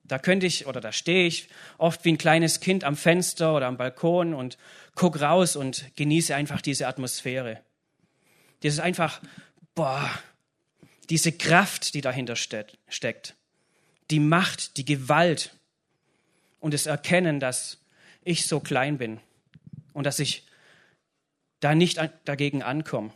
Da 0.03 0.19
könnte 0.19 0.46
ich 0.46 0.67
oder 0.67 0.79
da 0.79 0.91
stehe 0.91 1.25
ich 1.25 1.48
oft 1.77 2.05
wie 2.05 2.13
ein 2.13 2.17
kleines 2.17 2.60
Kind 2.60 2.84
am 2.84 2.96
Fenster 2.96 3.55
oder 3.55 3.67
am 3.67 3.77
Balkon 3.77 4.34
und 4.34 4.57
gucke 4.98 5.22
raus 5.22 5.56
und 5.56 5.96
genieße 5.96 6.36
einfach 6.36 6.62
diese 6.62 6.88
Atmosphäre. 6.88 7.62
Das 8.62 8.74
ist 8.74 8.80
einfach, 8.80 9.22
boah, 9.75 10.10
diese 11.10 11.32
Kraft, 11.32 11.94
die 11.94 12.01
dahinter 12.01 12.36
steckt. 12.36 13.36
Die 14.10 14.20
Macht, 14.20 14.77
die 14.77 14.86
Gewalt 14.86 15.54
und 16.60 16.74
das 16.74 16.86
Erkennen, 16.86 17.39
dass 17.39 17.77
ich 18.24 18.46
so 18.46 18.60
klein 18.60 18.98
bin 18.98 19.22
und 19.94 20.04
dass 20.04 20.20
ich 20.20 20.44
da 21.62 21.75
nicht 21.75 22.00
dagegen 22.25 22.62
ankomme. 22.62 23.12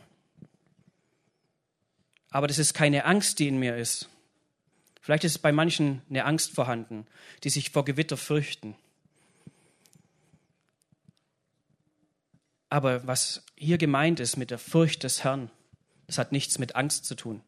Aber 2.30 2.46
das 2.46 2.58
ist 2.58 2.72
keine 2.72 3.04
Angst, 3.04 3.38
die 3.38 3.48
in 3.48 3.58
mir 3.58 3.76
ist, 3.76 4.08
Vielleicht 5.02 5.24
ist 5.24 5.40
bei 5.40 5.50
manchen 5.50 6.00
eine 6.08 6.24
Angst 6.24 6.52
vorhanden, 6.52 7.06
die 7.42 7.50
sich 7.50 7.70
vor 7.70 7.84
Gewitter 7.84 8.16
fürchten. 8.16 8.76
Aber 12.72 13.06
was 13.06 13.44
hier 13.54 13.76
gemeint 13.76 14.18
ist 14.18 14.38
mit 14.38 14.50
der 14.50 14.56
Furcht 14.56 15.04
des 15.04 15.24
Herrn, 15.24 15.50
das 16.06 16.16
hat 16.16 16.32
nichts 16.32 16.58
mit 16.58 16.74
Angst 16.74 17.04
zu 17.04 17.14
tun. 17.14 17.42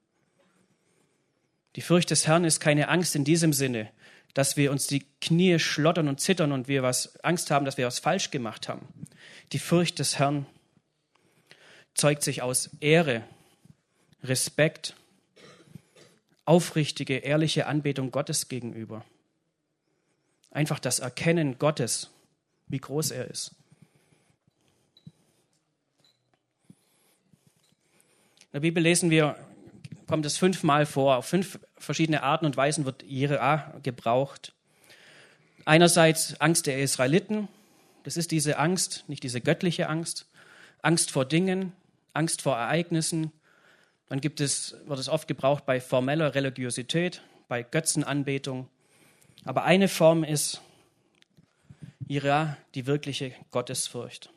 Die 1.76 1.80
Furcht 1.80 2.10
des 2.10 2.26
Herrn 2.26 2.44
ist 2.44 2.60
keine 2.60 2.88
Angst 2.88 3.16
in 3.16 3.24
diesem 3.24 3.54
Sinne, 3.54 3.90
dass 4.34 4.58
wir 4.58 4.70
uns 4.70 4.86
die 4.86 5.06
Knie 5.22 5.58
schlottern 5.58 6.08
und 6.08 6.20
zittern 6.20 6.52
und 6.52 6.68
wir 6.68 6.82
was 6.82 7.16
Angst 7.24 7.50
haben, 7.50 7.64
dass 7.64 7.78
wir 7.78 7.86
was 7.86 8.00
falsch 8.00 8.32
gemacht 8.32 8.68
haben. 8.68 8.86
Die 9.52 9.58
Furcht 9.58 9.98
des 9.98 10.18
Herrn 10.18 10.44
zeugt 11.94 12.22
sich 12.22 12.42
aus 12.42 12.68
Ehre, 12.80 13.24
Respekt 14.22 14.94
aufrichtige, 16.44 17.16
ehrliche 17.16 17.64
Anbetung 17.64 18.10
Gottes 18.10 18.48
gegenüber. 18.48 19.06
Einfach 20.50 20.80
das 20.80 20.98
Erkennen 20.98 21.56
Gottes, 21.56 22.10
wie 22.66 22.78
groß 22.78 23.12
er 23.12 23.30
ist. 23.30 23.56
In 28.54 28.58
der 28.58 28.68
Bibel 28.68 28.84
lesen 28.84 29.10
wir, 29.10 29.34
kommt 30.06 30.24
es 30.24 30.38
fünfmal 30.38 30.86
vor, 30.86 31.16
auf 31.16 31.26
fünf 31.26 31.58
verschiedene 31.76 32.22
Arten 32.22 32.46
und 32.46 32.56
Weisen 32.56 32.84
wird 32.84 33.02
Jera 33.02 33.74
gebraucht. 33.82 34.54
Einerseits 35.64 36.40
Angst 36.40 36.68
der 36.68 36.78
Israeliten, 36.78 37.48
das 38.04 38.16
ist 38.16 38.30
diese 38.30 38.58
Angst, 38.58 39.06
nicht 39.08 39.24
diese 39.24 39.40
göttliche 39.40 39.88
Angst, 39.88 40.28
Angst 40.82 41.10
vor 41.10 41.24
Dingen, 41.24 41.72
Angst 42.12 42.42
vor 42.42 42.56
Ereignissen, 42.56 43.32
dann 44.08 44.20
gibt 44.20 44.40
es, 44.40 44.76
wird 44.86 45.00
es 45.00 45.08
oft 45.08 45.26
gebraucht 45.26 45.66
bei 45.66 45.80
formeller 45.80 46.36
Religiosität, 46.36 47.22
bei 47.48 47.64
Götzenanbetung. 47.64 48.68
Aber 49.44 49.64
eine 49.64 49.88
Form 49.88 50.22
ist 50.22 50.62
Ira, 52.06 52.56
die 52.76 52.86
wirkliche 52.86 53.32
Gottesfurcht. 53.50 54.30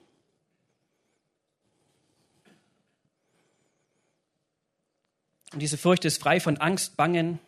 Und 5.53 5.59
diese 5.61 5.77
Furcht 5.77 6.05
ist 6.05 6.21
frei 6.21 6.39
von 6.39 6.57
Angst, 6.57 6.97
Bangen 6.97 7.39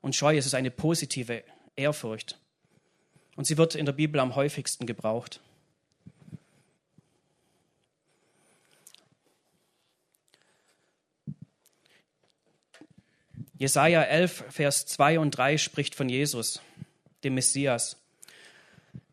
und 0.00 0.16
Scheu. 0.16 0.36
Es 0.36 0.46
ist 0.46 0.54
eine 0.54 0.70
positive 0.70 1.44
Ehrfurcht. 1.76 2.38
Und 3.36 3.46
sie 3.46 3.58
wird 3.58 3.74
in 3.74 3.86
der 3.86 3.92
Bibel 3.92 4.20
am 4.20 4.34
häufigsten 4.34 4.86
gebraucht. 4.86 5.40
Jesaja 13.62 14.02
11, 14.02 14.44
Vers 14.48 14.86
2 14.86 15.20
und 15.20 15.30
3 15.30 15.56
spricht 15.56 15.94
von 15.94 16.08
Jesus, 16.08 16.60
dem 17.22 17.34
Messias. 17.34 17.96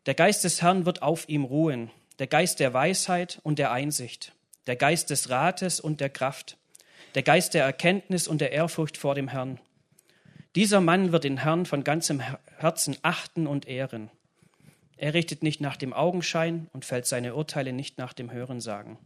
Der 0.06 0.14
Geist 0.14 0.42
des 0.42 0.60
Herrn 0.60 0.86
wird 0.86 1.02
auf 1.02 1.28
ihm 1.28 1.44
ruhen, 1.44 1.90
der 2.18 2.26
Geist 2.26 2.58
der 2.58 2.74
Weisheit 2.74 3.38
und 3.44 3.60
der 3.60 3.70
Einsicht, 3.70 4.32
der 4.66 4.74
Geist 4.74 5.10
des 5.10 5.30
Rates 5.30 5.78
und 5.78 6.00
der 6.00 6.10
Kraft, 6.10 6.56
der 7.14 7.22
Geist 7.22 7.54
der 7.54 7.64
Erkenntnis 7.64 8.28
und 8.28 8.40
der 8.40 8.52
Ehrfurcht 8.52 8.96
vor 8.96 9.14
dem 9.14 9.28
Herrn. 9.28 9.58
Dieser 10.54 10.80
Mann 10.80 11.12
wird 11.12 11.24
den 11.24 11.38
Herrn 11.38 11.66
von 11.66 11.84
ganzem 11.84 12.20
Herzen 12.58 12.96
achten 13.02 13.46
und 13.46 13.68
ehren. 13.68 14.10
Er 14.96 15.14
richtet 15.14 15.42
nicht 15.42 15.60
nach 15.60 15.76
dem 15.76 15.92
Augenschein 15.92 16.68
und 16.72 16.84
fällt 16.84 17.06
seine 17.06 17.34
Urteile 17.34 17.72
nicht 17.72 17.98
nach 17.98 18.12
dem 18.12 18.30
Hörensagen. 18.30 18.98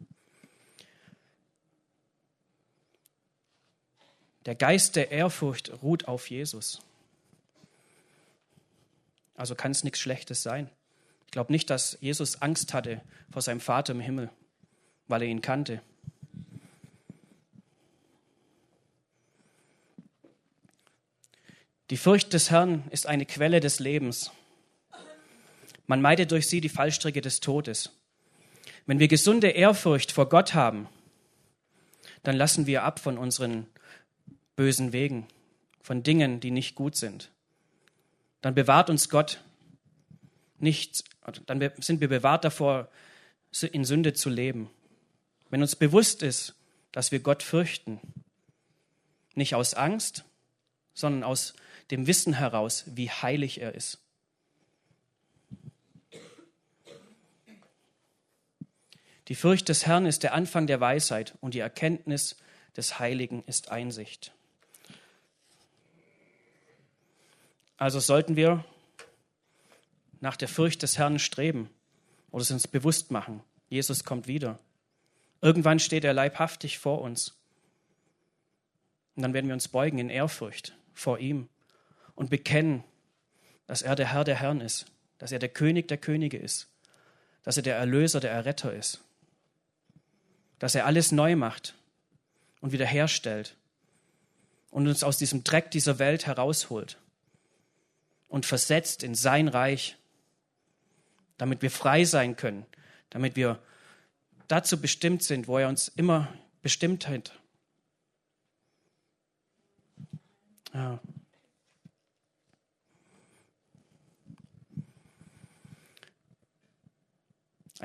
Der 4.46 4.54
Geist 4.54 4.96
der 4.96 5.10
Ehrfurcht 5.10 5.72
ruht 5.82 6.08
auf 6.08 6.28
Jesus. 6.28 6.82
Also 9.36 9.54
kann 9.54 9.72
es 9.72 9.84
nichts 9.84 10.00
Schlechtes 10.00 10.42
sein. 10.42 10.70
Ich 11.26 11.30
glaube 11.30 11.52
nicht, 11.52 11.70
dass 11.70 11.98
Jesus 12.00 12.42
Angst 12.42 12.74
hatte 12.74 13.00
vor 13.30 13.42
seinem 13.42 13.60
Vater 13.60 13.92
im 13.92 14.00
Himmel, 14.00 14.30
weil 15.08 15.22
er 15.22 15.28
ihn 15.28 15.40
kannte. 15.40 15.80
Die 21.90 21.96
Furcht 21.98 22.32
des 22.32 22.50
Herrn 22.50 22.84
ist 22.90 23.06
eine 23.06 23.26
Quelle 23.26 23.60
des 23.60 23.78
Lebens. 23.78 24.30
Man 25.86 26.00
meidet 26.00 26.30
durch 26.30 26.48
sie 26.48 26.62
die 26.62 26.70
Fallstricke 26.70 27.20
des 27.20 27.40
Todes. 27.40 27.92
Wenn 28.86 28.98
wir 28.98 29.08
gesunde 29.08 29.48
Ehrfurcht 29.48 30.10
vor 30.10 30.28
Gott 30.28 30.54
haben, 30.54 30.88
dann 32.22 32.36
lassen 32.36 32.66
wir 32.66 32.84
ab 32.84 33.00
von 33.00 33.18
unseren 33.18 33.66
bösen 34.56 34.92
Wegen, 34.94 35.26
von 35.82 36.02
Dingen, 36.02 36.40
die 36.40 36.50
nicht 36.50 36.74
gut 36.74 36.96
sind. 36.96 37.30
Dann 38.40 38.54
bewahrt 38.54 38.88
uns 38.88 39.10
Gott 39.10 39.42
nicht, 40.58 41.04
dann 41.46 41.70
sind 41.80 42.00
wir 42.00 42.08
bewahrt 42.08 42.44
davor, 42.44 42.88
in 43.72 43.84
Sünde 43.84 44.14
zu 44.14 44.30
leben. 44.30 44.70
Wenn 45.50 45.60
uns 45.60 45.76
bewusst 45.76 46.22
ist, 46.22 46.54
dass 46.92 47.12
wir 47.12 47.20
Gott 47.20 47.42
fürchten, 47.42 48.00
nicht 49.34 49.54
aus 49.54 49.74
Angst, 49.74 50.24
sondern 50.94 51.24
aus 51.24 51.54
dem 51.90 52.06
Wissen 52.06 52.34
heraus, 52.34 52.84
wie 52.86 53.10
heilig 53.10 53.60
er 53.60 53.74
ist. 53.74 53.98
Die 59.28 59.34
Furcht 59.34 59.68
des 59.68 59.86
Herrn 59.86 60.04
ist 60.06 60.22
der 60.22 60.34
Anfang 60.34 60.66
der 60.66 60.80
Weisheit 60.80 61.34
und 61.40 61.54
die 61.54 61.60
Erkenntnis 61.60 62.36
des 62.76 62.98
Heiligen 62.98 63.42
ist 63.46 63.70
Einsicht. 63.70 64.32
Also 67.76 68.00
sollten 68.00 68.36
wir 68.36 68.64
nach 70.20 70.36
der 70.36 70.48
Furcht 70.48 70.82
des 70.82 70.98
Herrn 70.98 71.18
streben 71.18 71.70
oder 72.30 72.42
es 72.42 72.50
uns 72.50 72.68
bewusst 72.68 73.10
machen. 73.10 73.42
Jesus 73.68 74.04
kommt 74.04 74.26
wieder. 74.26 74.58
Irgendwann 75.40 75.78
steht 75.78 76.04
er 76.04 76.14
leibhaftig 76.14 76.78
vor 76.78 77.00
uns. 77.00 77.34
Und 79.16 79.22
dann 79.22 79.34
werden 79.34 79.46
wir 79.46 79.54
uns 79.54 79.68
beugen 79.68 79.98
in 79.98 80.10
Ehrfurcht 80.10 80.76
vor 80.92 81.18
ihm 81.18 81.48
und 82.14 82.30
bekennen, 82.30 82.84
dass 83.66 83.82
er 83.82 83.96
der 83.96 84.12
Herr 84.12 84.24
der 84.24 84.36
Herren 84.36 84.60
ist, 84.60 84.86
dass 85.18 85.32
er 85.32 85.38
der 85.38 85.48
König 85.48 85.88
der 85.88 85.98
Könige 85.98 86.36
ist, 86.36 86.68
dass 87.42 87.56
er 87.56 87.62
der 87.62 87.76
Erlöser 87.76 88.20
der 88.20 88.30
Erretter 88.30 88.72
ist, 88.72 89.00
dass 90.58 90.74
er 90.74 90.86
alles 90.86 91.12
neu 91.12 91.36
macht 91.36 91.74
und 92.60 92.72
wiederherstellt 92.72 93.56
und 94.70 94.88
uns 94.88 95.02
aus 95.02 95.18
diesem 95.18 95.44
Dreck 95.44 95.70
dieser 95.70 95.98
Welt 95.98 96.26
herausholt 96.26 96.98
und 98.28 98.46
versetzt 98.46 99.02
in 99.02 99.14
sein 99.14 99.48
Reich, 99.48 99.96
damit 101.36 101.62
wir 101.62 101.70
frei 101.70 102.04
sein 102.04 102.36
können, 102.36 102.66
damit 103.10 103.36
wir 103.36 103.60
dazu 104.48 104.80
bestimmt 104.80 105.22
sind, 105.22 105.48
wo 105.48 105.58
er 105.58 105.68
uns 105.68 105.88
immer 105.88 106.32
bestimmt 106.62 107.08
hat. 107.08 107.38
Ja. 110.72 110.98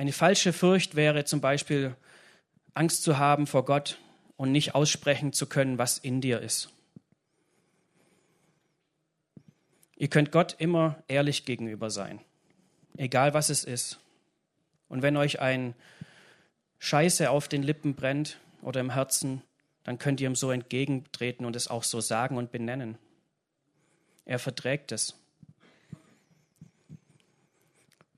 Eine 0.00 0.12
falsche 0.14 0.54
Furcht 0.54 0.94
wäre 0.94 1.26
zum 1.26 1.42
Beispiel 1.42 1.94
Angst 2.72 3.02
zu 3.02 3.18
haben 3.18 3.46
vor 3.46 3.66
Gott 3.66 3.98
und 4.38 4.50
nicht 4.50 4.74
aussprechen 4.74 5.34
zu 5.34 5.46
können, 5.46 5.76
was 5.76 5.98
in 5.98 6.22
dir 6.22 6.40
ist. 6.40 6.72
Ihr 9.96 10.08
könnt 10.08 10.32
Gott 10.32 10.56
immer 10.58 11.02
ehrlich 11.06 11.44
gegenüber 11.44 11.90
sein, 11.90 12.18
egal 12.96 13.34
was 13.34 13.50
es 13.50 13.62
ist. 13.62 14.00
Und 14.88 15.02
wenn 15.02 15.18
euch 15.18 15.40
ein 15.40 15.74
Scheiße 16.78 17.28
auf 17.28 17.46
den 17.46 17.62
Lippen 17.62 17.94
brennt 17.94 18.38
oder 18.62 18.80
im 18.80 18.94
Herzen, 18.94 19.42
dann 19.84 19.98
könnt 19.98 20.22
ihr 20.22 20.30
ihm 20.30 20.34
so 20.34 20.50
entgegentreten 20.50 21.44
und 21.44 21.56
es 21.56 21.68
auch 21.68 21.84
so 21.84 22.00
sagen 22.00 22.38
und 22.38 22.50
benennen. 22.50 22.96
Er 24.24 24.38
verträgt 24.38 24.92
es. 24.92 25.20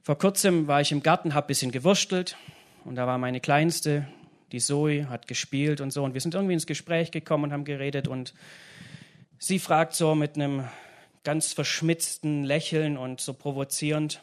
Vor 0.04 0.18
kurzem 0.18 0.66
war 0.66 0.80
ich 0.80 0.90
im 0.90 1.04
Garten, 1.04 1.32
habe 1.32 1.46
ein 1.46 1.48
bisschen 1.48 1.70
gewurstelt 1.70 2.36
und 2.84 2.96
da 2.96 3.06
war 3.06 3.18
meine 3.18 3.38
Kleinste, 3.38 4.08
die 4.50 4.58
Zoe, 4.58 5.08
hat 5.08 5.28
gespielt 5.28 5.80
und 5.80 5.92
so 5.92 6.02
und 6.02 6.12
wir 6.12 6.20
sind 6.20 6.34
irgendwie 6.34 6.54
ins 6.54 6.66
Gespräch 6.66 7.12
gekommen 7.12 7.44
und 7.44 7.52
haben 7.52 7.64
geredet 7.64 8.08
und 8.08 8.34
sie 9.38 9.60
fragt 9.60 9.94
so 9.94 10.16
mit 10.16 10.34
einem 10.34 10.68
ganz 11.22 11.52
verschmitzten 11.52 12.42
Lächeln 12.42 12.96
und 12.96 13.20
so 13.20 13.32
provozierend. 13.32 14.22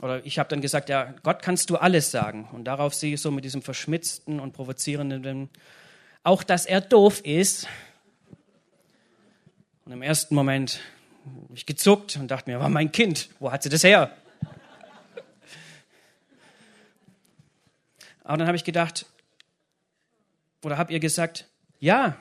Oder 0.00 0.24
ich 0.24 0.38
habe 0.38 0.48
dann 0.48 0.62
gesagt, 0.62 0.88
ja, 0.88 1.14
Gott 1.22 1.42
kannst 1.42 1.68
du 1.68 1.76
alles 1.76 2.10
sagen. 2.10 2.48
Und 2.52 2.64
darauf 2.64 2.94
sie 2.94 3.18
so 3.18 3.30
mit 3.30 3.44
diesem 3.44 3.60
verschmitzten 3.60 4.40
und 4.40 4.52
provozierenden, 4.52 5.50
auch 6.22 6.42
dass 6.42 6.64
er 6.64 6.80
doof 6.80 7.20
ist. 7.20 7.68
Und 9.84 9.92
im 9.92 10.00
ersten 10.00 10.34
Moment 10.34 10.80
ich 11.54 11.66
gezuckt 11.66 12.16
und 12.16 12.28
dachte 12.28 12.50
mir, 12.50 12.60
war 12.60 12.68
mein 12.68 12.92
Kind, 12.92 13.28
wo 13.38 13.50
hat 13.50 13.62
sie 13.62 13.68
das 13.68 13.84
her? 13.84 14.14
Aber 18.24 18.38
dann 18.38 18.46
habe 18.46 18.56
ich 18.56 18.64
gedacht, 18.64 19.06
oder 20.62 20.78
habe 20.78 20.92
ihr 20.92 21.00
gesagt, 21.00 21.46
ja, 21.78 22.16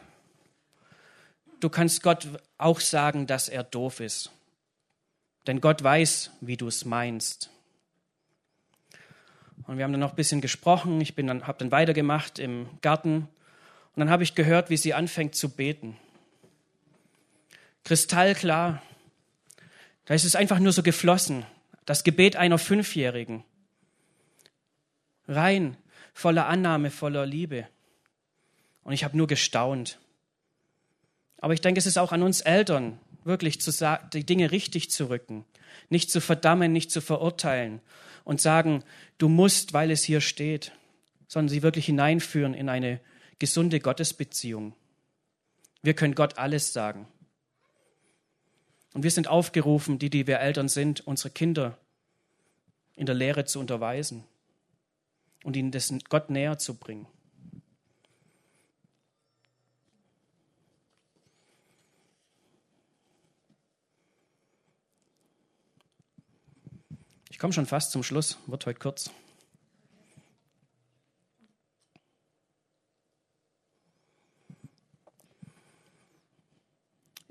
du 1.61 1.69
kannst 1.69 2.03
Gott 2.03 2.27
auch 2.57 2.81
sagen, 2.81 3.25
dass 3.25 3.47
er 3.47 3.63
doof 3.63 4.01
ist. 4.01 4.31
Denn 5.47 5.61
Gott 5.61 5.83
weiß, 5.83 6.31
wie 6.41 6.57
du 6.57 6.67
es 6.67 6.85
meinst. 6.85 7.49
Und 9.65 9.77
wir 9.77 9.85
haben 9.85 9.91
dann 9.91 10.01
noch 10.01 10.11
ein 10.11 10.15
bisschen 10.15 10.41
gesprochen. 10.41 10.99
Ich 10.99 11.15
dann, 11.15 11.47
habe 11.47 11.57
dann 11.57 11.71
weitergemacht 11.71 12.37
im 12.37 12.67
Garten. 12.81 13.29
Und 13.95 13.99
dann 13.99 14.09
habe 14.09 14.23
ich 14.23 14.35
gehört, 14.35 14.69
wie 14.69 14.77
sie 14.77 14.93
anfängt 14.93 15.35
zu 15.35 15.49
beten. 15.49 15.97
Kristallklar. 17.83 18.81
Da 20.05 20.13
ist 20.13 20.25
es 20.25 20.35
einfach 20.35 20.59
nur 20.59 20.73
so 20.73 20.83
geflossen. 20.83 21.45
Das 21.85 22.03
Gebet 22.03 22.35
einer 22.35 22.57
Fünfjährigen. 22.57 23.43
Rein, 25.27 25.77
voller 26.13 26.47
Annahme, 26.47 26.91
voller 26.91 27.25
Liebe. 27.25 27.67
Und 28.83 28.93
ich 28.93 29.03
habe 29.03 29.17
nur 29.17 29.27
gestaunt. 29.27 29.99
Aber 31.37 31.53
ich 31.53 31.61
denke, 31.61 31.79
es 31.79 31.85
ist 31.85 31.97
auch 31.97 32.11
an 32.11 32.23
uns 32.23 32.41
Eltern, 32.41 32.99
wirklich 33.23 33.61
zu 33.61 33.71
die 34.13 34.25
Dinge 34.25 34.51
richtig 34.51 34.91
zu 34.91 35.09
rücken, 35.09 35.45
nicht 35.89 36.11
zu 36.11 36.21
verdammen, 36.21 36.71
nicht 36.71 36.91
zu 36.91 37.01
verurteilen 37.01 37.81
und 38.23 38.41
sagen, 38.41 38.83
du 39.17 39.29
musst, 39.29 39.73
weil 39.73 39.91
es 39.91 40.03
hier 40.03 40.21
steht, 40.21 40.71
sondern 41.27 41.49
sie 41.49 41.63
wirklich 41.63 41.85
hineinführen 41.85 42.53
in 42.53 42.69
eine 42.69 42.99
gesunde 43.39 43.79
Gottesbeziehung. 43.79 44.73
Wir 45.81 45.93
können 45.93 46.15
Gott 46.15 46.37
alles 46.37 46.71
sagen. 46.71 47.07
Und 48.93 49.03
wir 49.03 49.11
sind 49.11 49.27
aufgerufen, 49.27 49.99
die, 49.99 50.09
die 50.09 50.27
wir 50.27 50.39
Eltern 50.39 50.69
sind, 50.69 51.05
unsere 51.05 51.31
Kinder 51.31 51.77
in 52.95 53.05
der 53.05 53.15
Lehre 53.15 53.45
zu 53.45 53.59
unterweisen 53.59 54.23
und 55.43 55.55
ihnen 55.55 55.71
das 55.71 55.93
Gott 56.09 56.29
näher 56.29 56.59
zu 56.59 56.75
bringen. 56.75 57.07
komme 67.43 67.51
schon 67.51 67.65
fast 67.65 67.91
zum 67.91 68.03
Schluss, 68.03 68.37
wird 68.47 68.65
heute 68.65 68.79
kurz. 68.79 69.11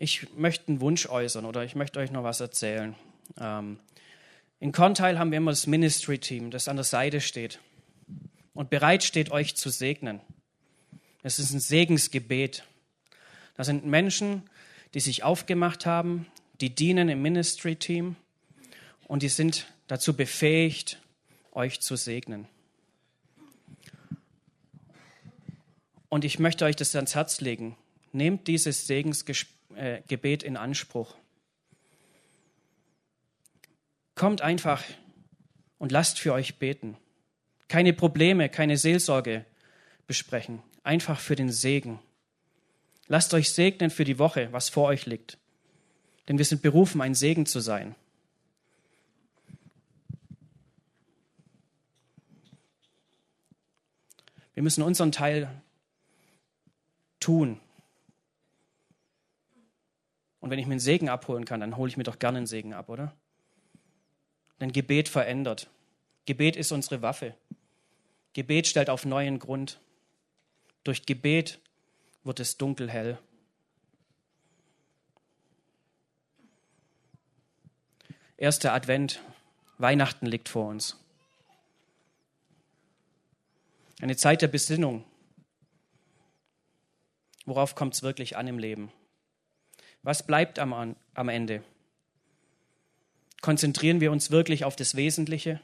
Ich 0.02 0.26
möchte 0.36 0.66
einen 0.66 0.80
Wunsch 0.80 1.06
äußern 1.06 1.44
oder 1.44 1.62
ich 1.62 1.76
möchte 1.76 2.00
euch 2.00 2.10
noch 2.10 2.24
was 2.24 2.40
erzählen. 2.40 2.96
Ähm, 3.38 3.78
in 4.58 4.72
Kornteil 4.72 5.16
haben 5.16 5.30
wir 5.30 5.38
immer 5.38 5.52
das 5.52 5.68
Ministry-Team, 5.68 6.50
das 6.50 6.66
an 6.66 6.74
der 6.74 6.82
Seite 6.82 7.20
steht 7.20 7.60
und 8.52 8.68
bereit 8.68 9.04
steht, 9.04 9.30
euch 9.30 9.54
zu 9.54 9.70
segnen. 9.70 10.20
Es 11.22 11.38
ist 11.38 11.52
ein 11.52 11.60
Segensgebet. 11.60 12.64
Das 13.54 13.68
sind 13.68 13.86
Menschen, 13.86 14.42
die 14.92 14.98
sich 14.98 15.22
aufgemacht 15.22 15.86
haben, 15.86 16.26
die 16.60 16.74
dienen 16.74 17.08
im 17.08 17.22
Ministry-Team 17.22 18.16
und 19.06 19.22
die 19.22 19.28
sind 19.28 19.68
dazu 19.86 20.16
befähigt, 20.16 21.00
euch 21.52 21.80
zu 21.80 21.94
segnen. 21.94 22.48
Und 26.08 26.24
ich 26.24 26.40
möchte 26.40 26.64
euch 26.64 26.74
das 26.74 26.92
ans 26.96 27.14
Herz 27.14 27.40
legen. 27.40 27.76
Nehmt 28.10 28.48
dieses 28.48 28.88
Segensgebet 28.88 29.61
in 30.42 30.56
Anspruch. 30.56 31.16
Kommt 34.14 34.40
einfach 34.40 34.82
und 35.78 35.92
lasst 35.92 36.18
für 36.18 36.32
euch 36.32 36.58
beten. 36.58 36.96
Keine 37.68 37.92
Probleme, 37.92 38.48
keine 38.48 38.76
Seelsorge 38.76 39.44
besprechen. 40.06 40.62
Einfach 40.84 41.18
für 41.18 41.36
den 41.36 41.50
Segen. 41.50 41.98
Lasst 43.08 43.34
euch 43.34 43.52
segnen 43.52 43.90
für 43.90 44.04
die 44.04 44.18
Woche, 44.18 44.52
was 44.52 44.68
vor 44.68 44.84
euch 44.88 45.06
liegt. 45.06 45.38
Denn 46.28 46.38
wir 46.38 46.44
sind 46.44 46.62
berufen, 46.62 47.00
ein 47.00 47.14
Segen 47.14 47.46
zu 47.46 47.60
sein. 47.60 47.94
Wir 54.54 54.62
müssen 54.62 54.82
unseren 54.82 55.12
Teil 55.12 55.50
tun. 57.20 57.58
Und 60.42 60.50
wenn 60.50 60.58
ich 60.58 60.66
mir 60.66 60.72
einen 60.72 60.80
Segen 60.80 61.08
abholen 61.08 61.44
kann, 61.44 61.60
dann 61.60 61.76
hole 61.76 61.88
ich 61.88 61.96
mir 61.96 62.02
doch 62.02 62.18
gerne 62.18 62.38
einen 62.38 62.48
Segen 62.48 62.74
ab, 62.74 62.88
oder? 62.88 63.14
Denn 64.60 64.72
Gebet 64.72 65.08
verändert. 65.08 65.70
Gebet 66.26 66.56
ist 66.56 66.72
unsere 66.72 67.00
Waffe. 67.00 67.36
Gebet 68.32 68.66
stellt 68.66 68.90
auf 68.90 69.04
neuen 69.04 69.38
Grund. 69.38 69.78
Durch 70.82 71.06
Gebet 71.06 71.60
wird 72.24 72.40
es 72.40 72.58
dunkel 72.58 72.90
hell. 72.90 73.18
Erster 78.36 78.72
Advent, 78.72 79.22
Weihnachten 79.78 80.26
liegt 80.26 80.48
vor 80.48 80.66
uns. 80.66 80.98
Eine 84.00 84.16
Zeit 84.16 84.42
der 84.42 84.48
Besinnung. 84.48 85.04
Worauf 87.46 87.76
kommt 87.76 87.94
es 87.94 88.02
wirklich 88.02 88.36
an 88.36 88.48
im 88.48 88.58
Leben? 88.58 88.90
Was 90.02 90.26
bleibt 90.26 90.58
am, 90.58 90.96
am 91.14 91.28
Ende? 91.28 91.62
Konzentrieren 93.40 94.00
wir 94.00 94.12
uns 94.12 94.30
wirklich 94.30 94.64
auf 94.64 94.76
das 94.76 94.96
Wesentliche? 94.96 95.60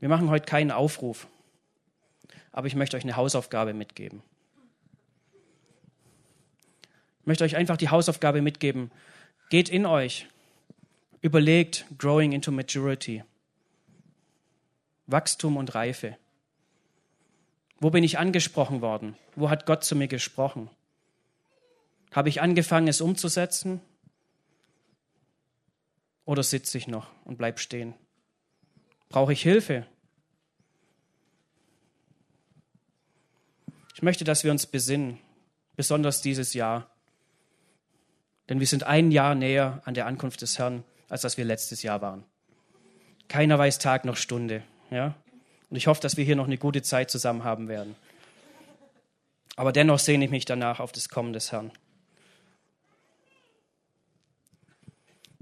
Wir 0.00 0.08
machen 0.08 0.28
heute 0.30 0.46
keinen 0.46 0.70
Aufruf, 0.70 1.26
aber 2.52 2.66
ich 2.66 2.74
möchte 2.74 2.96
euch 2.96 3.02
eine 3.02 3.16
Hausaufgabe 3.16 3.72
mitgeben. 3.72 4.22
Ich 7.20 7.26
möchte 7.26 7.44
euch 7.44 7.56
einfach 7.56 7.76
die 7.76 7.88
Hausaufgabe 7.88 8.40
mitgeben. 8.40 8.90
Geht 9.48 9.68
in 9.68 9.84
euch, 9.84 10.26
überlegt 11.22 11.86
Growing 11.98 12.32
into 12.32 12.52
Maturity, 12.52 13.24
Wachstum 15.06 15.56
und 15.56 15.74
Reife. 15.74 16.16
Wo 17.78 17.90
bin 17.90 18.04
ich 18.04 18.18
angesprochen 18.18 18.80
worden? 18.80 19.16
Wo 19.34 19.50
hat 19.50 19.66
Gott 19.66 19.84
zu 19.84 19.96
mir 19.96 20.08
gesprochen? 20.08 20.70
Habe 22.12 22.28
ich 22.28 22.40
angefangen, 22.40 22.88
es 22.88 23.00
umzusetzen? 23.00 23.80
Oder 26.24 26.42
sitze 26.42 26.78
ich 26.78 26.88
noch 26.88 27.08
und 27.24 27.36
bleib 27.36 27.60
stehen? 27.60 27.94
Brauche 29.08 29.32
ich 29.32 29.42
Hilfe? 29.42 29.86
Ich 33.94 34.02
möchte, 34.02 34.24
dass 34.24 34.44
wir 34.44 34.50
uns 34.50 34.66
besinnen, 34.66 35.18
besonders 35.76 36.22
dieses 36.22 36.54
Jahr. 36.54 36.90
Denn 38.48 38.60
wir 38.60 38.66
sind 38.66 38.84
ein 38.84 39.10
Jahr 39.10 39.34
näher 39.34 39.82
an 39.84 39.94
der 39.94 40.06
Ankunft 40.06 40.42
des 40.42 40.58
Herrn, 40.58 40.84
als 41.08 41.22
dass 41.22 41.36
wir 41.36 41.44
letztes 41.44 41.82
Jahr 41.82 42.02
waren. 42.02 42.24
Keiner 43.28 43.58
weiß 43.58 43.78
Tag 43.78 44.04
noch 44.04 44.16
Stunde. 44.16 44.62
Ja? 44.90 45.14
Und 45.70 45.76
ich 45.76 45.86
hoffe, 45.86 46.00
dass 46.00 46.16
wir 46.16 46.24
hier 46.24 46.36
noch 46.36 46.46
eine 46.46 46.58
gute 46.58 46.82
Zeit 46.82 47.10
zusammen 47.10 47.44
haben 47.44 47.68
werden. 47.68 47.96
Aber 49.56 49.72
dennoch 49.72 49.98
sehne 49.98 50.24
ich 50.26 50.30
mich 50.30 50.44
danach 50.44 50.80
auf 50.80 50.92
das 50.92 51.08
Kommen 51.08 51.32
des 51.32 51.50
Herrn. 51.50 51.72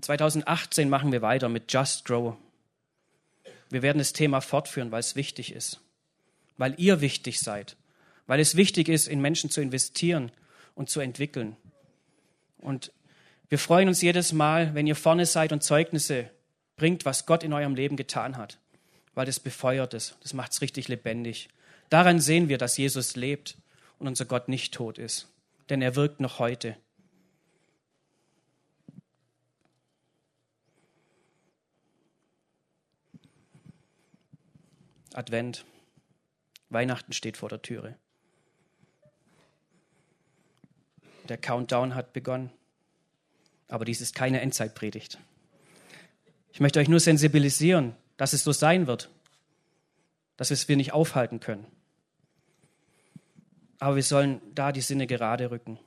2018 0.00 0.88
machen 0.88 1.12
wir 1.12 1.22
weiter 1.22 1.48
mit 1.48 1.72
Just 1.72 2.04
Grow. 2.04 2.37
Wir 3.70 3.82
werden 3.82 3.98
das 3.98 4.12
Thema 4.12 4.40
fortführen, 4.40 4.92
weil 4.92 5.00
es 5.00 5.16
wichtig 5.16 5.52
ist, 5.52 5.80
weil 6.58 6.74
ihr 6.78 7.00
wichtig 7.00 7.40
seid, 7.40 7.76
weil 8.26 8.38
es 8.38 8.54
wichtig 8.54 8.88
ist, 8.88 9.08
in 9.08 9.20
Menschen 9.20 9.50
zu 9.50 9.60
investieren 9.60 10.30
und 10.74 10.90
zu 10.90 11.00
entwickeln. 11.00 11.56
Und 12.58 12.92
wir 13.48 13.58
freuen 13.58 13.88
uns 13.88 14.02
jedes 14.02 14.32
Mal, 14.32 14.74
wenn 14.74 14.87
ihr 14.87 14.96
vorne 14.96 15.26
seid 15.26 15.52
und 15.52 15.62
Zeugnisse 15.62 16.30
bringt, 16.76 17.04
was 17.04 17.26
Gott 17.26 17.42
in 17.42 17.52
eurem 17.52 17.74
Leben 17.74 17.96
getan 17.96 18.37
hat 18.37 18.58
weil 19.14 19.27
das 19.27 19.40
befeuert 19.40 19.94
ist. 19.94 20.16
Das 20.22 20.35
macht 20.35 20.53
es 20.53 20.61
richtig 20.61 20.88
lebendig. 20.88 21.48
Daran 21.90 22.20
sehen 22.20 22.48
wir, 22.48 22.59
dass 22.59 22.77
Jesus 22.77 23.16
lebt 23.16 23.57
und 23.98 24.09
unser 24.09 24.24
Gott 24.24 24.48
nicht 24.48 24.74
tot 24.74 24.98
ist, 24.98 25.29
denn 25.70 25.83
er 25.83 25.96
wirkt 25.96 26.20
noch 26.20 26.38
heute. 26.38 26.77
Advent. 35.14 35.64
Weihnachten 36.70 37.12
steht 37.12 37.37
vor 37.37 37.48
der 37.48 37.62
Türe. 37.62 37.96
Der 41.29 41.38
Countdown 41.38 41.94
hat 41.94 42.12
begonnen. 42.12 42.50
Aber 43.68 43.85
dies 43.85 44.00
ist 44.00 44.14
keine 44.14 44.40
Endzeitpredigt. 44.40 45.18
Ich 46.53 46.61
möchte 46.61 46.81
euch 46.81 46.88
nur 46.88 47.00
sensibilisieren, 47.00 47.94
dass 48.16 48.33
es 48.33 48.44
so 48.44 48.53
sein 48.53 48.87
wird, 48.87 49.11
dass 50.37 50.50
es 50.50 50.68
wir 50.68 50.77
nicht 50.77 50.92
aufhalten 50.92 51.40
können. 51.40 51.66
Aber 53.79 53.96
wir 53.96 54.03
sollen 54.03 54.40
da 54.55 54.72
die 54.72 54.81
Sinne 54.81 55.07
gerade 55.07 55.50
rücken. 55.50 55.79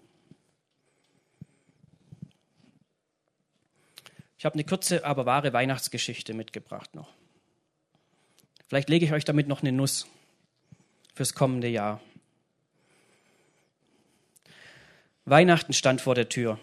Ich 4.38 4.46
habe 4.46 4.54
eine 4.54 4.64
kurze, 4.64 5.04
aber 5.04 5.26
wahre 5.26 5.52
Weihnachtsgeschichte 5.54 6.34
mitgebracht 6.34 6.94
noch. 6.94 7.14
Vielleicht 8.68 8.90
lege 8.90 9.06
ich 9.06 9.14
euch 9.14 9.26
damit 9.26 9.48
noch 9.48 9.62
eine 9.62 9.72
Nuss 9.72 10.08
fürs 11.16 11.34
kommende 11.34 11.68
Jahr. 11.68 12.02
Weihnachten 15.26 15.74
stand 15.74 16.02
vor 16.02 16.16
der 16.16 16.30
Tür 16.30 16.60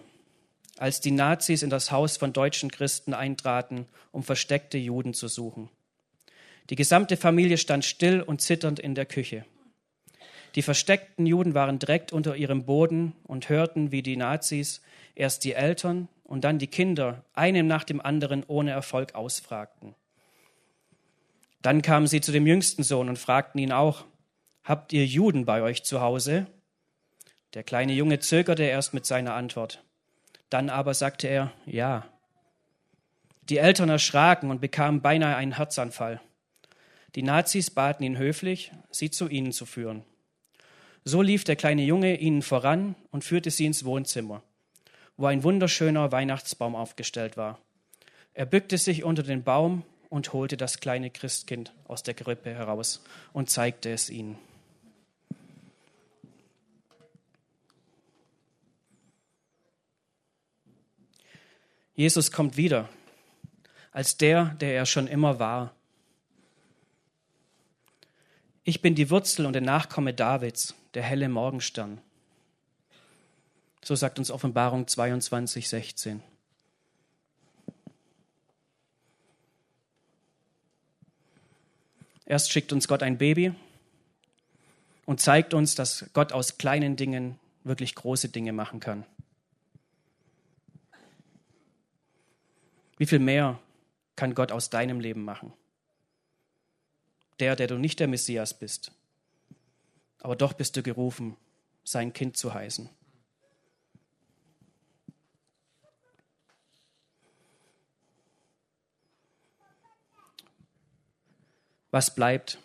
als 0.78 1.00
die 1.00 1.10
Nazis 1.10 1.62
in 1.62 1.70
das 1.70 1.90
Haus 1.90 2.16
von 2.16 2.32
deutschen 2.32 2.70
Christen 2.70 3.14
eintraten, 3.14 3.86
um 4.10 4.22
versteckte 4.22 4.78
Juden 4.78 5.14
zu 5.14 5.28
suchen. 5.28 5.70
Die 6.70 6.76
gesamte 6.76 7.16
Familie 7.16 7.58
stand 7.58 7.84
still 7.84 8.22
und 8.22 8.40
zitternd 8.40 8.80
in 8.80 8.94
der 8.94 9.06
Küche. 9.06 9.44
Die 10.54 10.62
versteckten 10.62 11.26
Juden 11.26 11.54
waren 11.54 11.78
direkt 11.78 12.12
unter 12.12 12.36
ihrem 12.36 12.64
Boden 12.64 13.12
und 13.24 13.48
hörten, 13.48 13.92
wie 13.92 14.02
die 14.02 14.16
Nazis 14.16 14.80
erst 15.14 15.44
die 15.44 15.52
Eltern 15.52 16.08
und 16.22 16.44
dann 16.44 16.58
die 16.58 16.68
Kinder 16.68 17.24
einem 17.34 17.66
nach 17.66 17.84
dem 17.84 18.00
anderen 18.00 18.44
ohne 18.46 18.70
Erfolg 18.70 19.14
ausfragten. 19.14 19.94
Dann 21.60 21.82
kamen 21.82 22.06
sie 22.06 22.20
zu 22.20 22.32
dem 22.32 22.46
jüngsten 22.46 22.82
Sohn 22.82 23.08
und 23.08 23.18
fragten 23.18 23.60
ihn 23.60 23.72
auch, 23.72 24.04
Habt 24.64 24.94
ihr 24.94 25.04
Juden 25.04 25.44
bei 25.44 25.60
euch 25.60 25.84
zu 25.84 26.00
Hause? 26.00 26.46
Der 27.52 27.62
kleine 27.62 27.92
Junge 27.92 28.18
zögerte 28.20 28.62
erst 28.62 28.94
mit 28.94 29.04
seiner 29.04 29.34
Antwort. 29.34 29.83
Dann 30.54 30.70
aber 30.70 30.94
sagte 30.94 31.26
er, 31.26 31.50
ja. 31.66 32.08
Die 33.48 33.58
Eltern 33.58 33.88
erschraken 33.88 34.52
und 34.52 34.60
bekamen 34.60 35.00
beinahe 35.00 35.34
einen 35.34 35.56
Herzanfall. 35.56 36.20
Die 37.16 37.24
Nazis 37.24 37.72
baten 37.72 38.04
ihn 38.04 38.18
höflich, 38.18 38.70
sie 38.92 39.10
zu 39.10 39.26
ihnen 39.26 39.50
zu 39.50 39.66
führen. 39.66 40.04
So 41.02 41.22
lief 41.22 41.42
der 41.42 41.56
kleine 41.56 41.82
Junge 41.82 42.14
ihnen 42.20 42.40
voran 42.40 42.94
und 43.10 43.24
führte 43.24 43.50
sie 43.50 43.66
ins 43.66 43.84
Wohnzimmer, 43.84 44.44
wo 45.16 45.26
ein 45.26 45.42
wunderschöner 45.42 46.12
Weihnachtsbaum 46.12 46.76
aufgestellt 46.76 47.36
war. 47.36 47.58
Er 48.32 48.46
bückte 48.46 48.78
sich 48.78 49.02
unter 49.02 49.24
den 49.24 49.42
Baum 49.42 49.82
und 50.08 50.32
holte 50.32 50.56
das 50.56 50.78
kleine 50.78 51.10
Christkind 51.10 51.72
aus 51.88 52.04
der 52.04 52.14
Krippe 52.14 52.54
heraus 52.54 53.02
und 53.32 53.50
zeigte 53.50 53.90
es 53.90 54.08
ihnen. 54.08 54.38
Jesus 61.94 62.32
kommt 62.32 62.56
wieder 62.56 62.88
als 63.94 64.16
der, 64.16 64.46
der 64.60 64.74
er 64.74 64.86
schon 64.86 65.06
immer 65.06 65.38
war. 65.38 65.72
Ich 68.64 68.82
bin 68.82 68.96
die 68.96 69.08
Wurzel 69.08 69.46
und 69.46 69.52
der 69.52 69.62
Nachkomme 69.62 70.12
Davids, 70.12 70.74
der 70.94 71.04
helle 71.04 71.28
Morgenstern. 71.28 72.00
So 73.84 73.94
sagt 73.94 74.18
uns 74.18 74.32
Offenbarung 74.32 74.88
22, 74.88 75.68
16. 75.68 76.22
Erst 82.26 82.50
schickt 82.50 82.72
uns 82.72 82.88
Gott 82.88 83.02
ein 83.02 83.18
Baby 83.18 83.54
und 85.04 85.20
zeigt 85.20 85.54
uns, 85.54 85.76
dass 85.76 86.06
Gott 86.14 86.32
aus 86.32 86.58
kleinen 86.58 86.96
Dingen 86.96 87.38
wirklich 87.62 87.94
große 87.94 88.30
Dinge 88.30 88.52
machen 88.52 88.80
kann. 88.80 89.04
Wie 93.04 93.06
viel 93.06 93.18
mehr 93.18 93.60
kann 94.16 94.34
Gott 94.34 94.50
aus 94.50 94.70
deinem 94.70 94.98
Leben 94.98 95.24
machen? 95.24 95.52
Der, 97.38 97.54
der 97.54 97.66
du 97.66 97.76
nicht 97.76 98.00
der 98.00 98.08
Messias 98.08 98.58
bist, 98.58 98.92
aber 100.20 100.36
doch 100.36 100.54
bist 100.54 100.74
du 100.74 100.82
gerufen, 100.82 101.36
sein 101.84 102.14
Kind 102.14 102.38
zu 102.38 102.54
heißen. 102.54 102.88
Was 111.90 112.14
bleibt? 112.14 112.58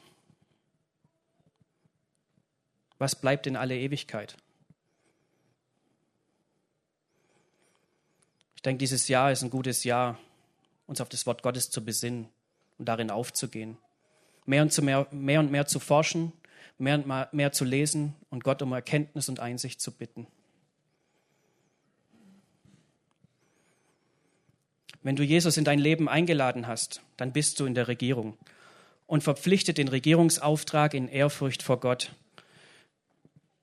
Was 2.97 3.19
bleibt 3.19 3.45
in 3.45 3.57
alle 3.57 3.77
Ewigkeit? 3.77 4.37
Ich 8.55 8.61
denke, 8.61 8.79
dieses 8.79 9.09
Jahr 9.09 9.33
ist 9.33 9.43
ein 9.43 9.49
gutes 9.49 9.83
Jahr, 9.83 10.17
uns 10.89 11.01
auf 11.01 11.09
das 11.09 11.27
Wort 11.27 11.43
Gottes 11.43 11.69
zu 11.69 11.85
besinnen 11.85 12.27
und 12.79 12.85
darin 12.85 13.11
aufzugehen. 13.11 13.77
Mehr 14.45 14.63
und, 14.63 14.81
mehr, 14.81 15.07
mehr, 15.11 15.39
und 15.39 15.51
mehr 15.51 15.67
zu 15.67 15.79
forschen, 15.79 16.33
mehr 16.79 16.95
und 16.95 17.33
mehr 17.33 17.51
zu 17.51 17.63
lesen 17.63 18.15
und 18.31 18.43
Gott 18.43 18.63
um 18.63 18.73
Erkenntnis 18.73 19.29
und 19.29 19.39
Einsicht 19.39 19.79
zu 19.79 19.91
bitten. 19.91 20.25
Wenn 25.03 25.15
du 25.15 25.23
Jesus 25.23 25.57
in 25.57 25.63
dein 25.63 25.79
Leben 25.79 26.09
eingeladen 26.09 26.65
hast, 26.65 27.01
dann 27.17 27.31
bist 27.31 27.59
du 27.59 27.65
in 27.65 27.75
der 27.75 27.87
Regierung 27.87 28.35
und 29.05 29.23
verpflichtet, 29.23 29.77
den 29.77 29.87
Regierungsauftrag 29.87 30.95
in 30.95 31.07
Ehrfurcht 31.07 31.61
vor 31.61 31.79
Gott 31.79 32.13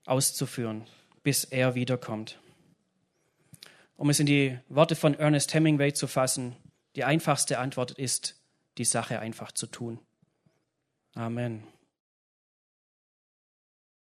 auszuführen, 0.05 0.87
bis 1.25 1.43
er 1.43 1.75
wiederkommt. 1.75 2.39
Um 3.97 4.11
es 4.11 4.21
in 4.21 4.27
die 4.27 4.59
Worte 4.69 4.95
von 4.95 5.15
Ernest 5.15 5.53
Hemingway 5.55 5.93
zu 5.93 6.07
fassen, 6.07 6.55
die 6.97 7.05
einfachste 7.05 7.59
Antwort 7.59 7.93
ist, 7.93 8.43
die 8.79 8.85
Sache 8.85 9.21
einfach 9.21 9.53
zu 9.53 9.67
tun. 9.67 10.01
Amen. 11.15 11.67